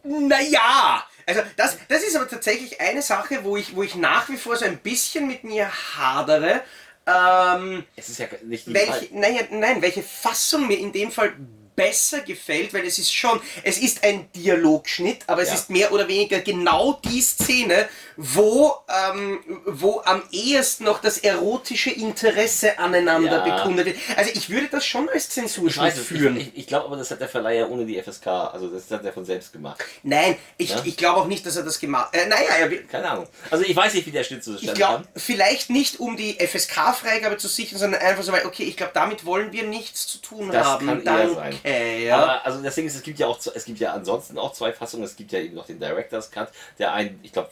[0.04, 4.38] Naja, also das, das ist aber tatsächlich eine Sache, wo ich, wo ich nach wie
[4.38, 6.62] vor so ein bisschen mit mir hadere.
[7.08, 11.34] Ähm, Es ist ja nicht welche, naja, nein, welche Fassung mir in dem Fall
[11.76, 15.56] besser gefällt, weil es ist schon, es ist ein Dialogschnitt, aber es Ja.
[15.56, 17.88] ist mehr oder weniger genau die Szene,
[18.18, 18.76] wo,
[19.14, 23.56] ähm, wo am ehesten noch das erotische Interesse aneinander Ja.
[23.56, 23.98] bekundet wird.
[24.16, 26.36] Also ich würde das schon als Ich weiß es, führen.
[26.38, 29.06] ich, ich, ich glaube aber, das hat der Verleiher ohne die FSK, also das hat
[29.06, 29.84] er von selbst gemacht.
[30.04, 30.82] Nein, ich, Ja?
[30.84, 33.28] ich glaube auch nicht, dass er das gemacht äh, Naja, er, will- Keine Ahnung.
[33.52, 37.38] Also ich weiß nicht, wie der Schnitt ich zustande glaube, vielleicht nicht um die FSK-Freigabe
[37.38, 40.50] zu sichern, sondern einfach so, weil, okay, ich glaube, damit wollen wir nichts zu tun
[40.52, 40.88] Das haben.
[40.88, 41.56] kann eher sein.
[42.04, 42.18] Ja.
[42.18, 45.06] Aber also deswegen ist es gibt ja auch es gibt ja ansonsten auch zwei Fassungen.
[45.06, 46.50] Es gibt ja eben noch den Director's Cut,
[46.80, 47.50] der einen, ich glaube,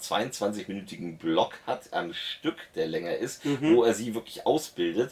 [0.56, 3.76] 22-minütigen Block hat am Stück, der länger ist, Mhm.
[3.76, 5.12] wo er sie wirklich ausbildet.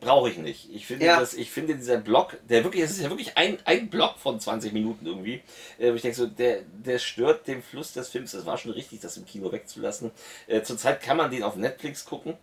[0.00, 0.70] Brauche ich nicht.
[0.74, 1.20] Ich finde, Ja.
[1.20, 4.40] das, ich finde dieser Block, der wirklich, es ist ja wirklich ein, ein Block von
[4.40, 5.42] 20 Minuten irgendwie.
[5.78, 8.32] Äh, wo ich denke so, der, der stört den Fluss des Films.
[8.32, 10.10] Es war schon richtig, das im Kino wegzulassen.
[10.46, 12.34] Äh, zurzeit kann man den auf Netflix gucken.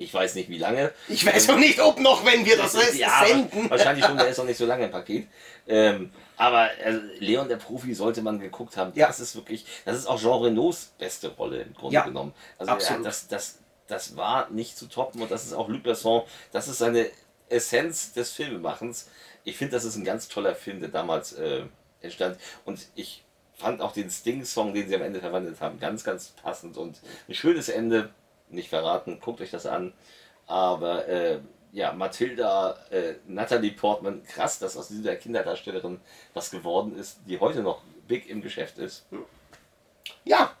[0.00, 0.92] Ich weiß nicht, wie lange.
[1.08, 3.68] Ich weiß auch nicht, ob noch, wenn wir das Ja, senden.
[3.68, 5.26] wahrscheinlich schon, der ist noch nicht so lange im Paket.
[5.66, 8.92] Ähm, aber also, Leon der Profi sollte man geguckt haben.
[8.94, 9.08] Ja.
[9.08, 12.32] Das ist wirklich, das ist auch Jean Renaults beste Rolle im Grunde Ja, genommen.
[12.58, 13.04] Also absolut.
[13.06, 16.22] Das, das, das war nicht zu toppen und das ist auch Luc Besson,
[16.52, 17.10] das ist seine
[17.48, 19.08] Essenz des Filmemachens.
[19.42, 21.62] Ich finde, das ist ein ganz toller Film, der damals äh,
[22.02, 22.38] entstand.
[22.64, 23.24] Und ich
[23.56, 27.34] fand auch den Sting-Song, den sie am Ende verwandelt haben, ganz, ganz passend und ein
[27.34, 28.10] schönes Ende.
[28.50, 29.92] Nicht verraten, guckt euch das an.
[30.46, 31.40] Aber äh,
[31.72, 36.00] ja, Mathilda, äh, Natalie Portman, krass, dass aus dieser Kinderdarstellerin
[36.34, 39.06] was geworden ist, die heute noch big im Geschäft ist.
[40.24, 40.52] Ja,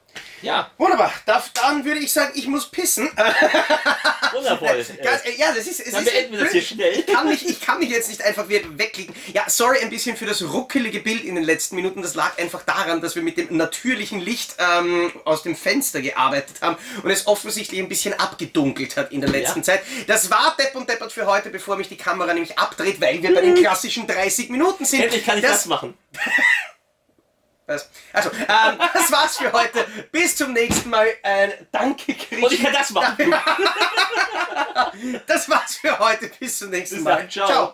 [0.42, 1.12] Ja, wunderbar.
[1.26, 3.10] Darf, dann würde ich sagen, ich muss pissen.
[4.32, 4.84] wundervoll.
[5.02, 5.80] Ganz, Äh, äh, ja, das ist.
[5.80, 6.92] Es dann ist beenden wir das hier schnell.
[6.98, 9.14] Ich kann, mich, ich kann mich jetzt nicht einfach wieder wegklicken.
[9.32, 12.02] Ja, sorry ein bisschen für das ruckelige Bild in den letzten Minuten.
[12.02, 16.56] Das lag einfach daran, dass wir mit dem natürlichen Licht ähm, aus dem Fenster gearbeitet
[16.60, 19.64] haben und es offensichtlich ein bisschen abgedunkelt hat in der letzten Ja.
[19.64, 19.82] Zeit.
[20.06, 23.34] Das war Depp und Deppert für heute, bevor mich die Kamera nämlich abdreht, weil wir
[23.34, 25.02] bei den klassischen 30 Minuten sind.
[25.02, 25.94] Endlich kann ich das, machen.
[27.68, 29.86] das Also, ähm, das war's für heute.
[30.10, 31.06] Bis zum nächsten Mal.
[31.22, 32.42] Äh, danke, Chris.
[32.42, 33.16] Und ich kann das machen.
[35.26, 36.30] Das war's für heute.
[36.40, 37.16] Bis zum nächsten Bis Mal.
[37.18, 37.30] dann.
[37.30, 37.72] Ciao.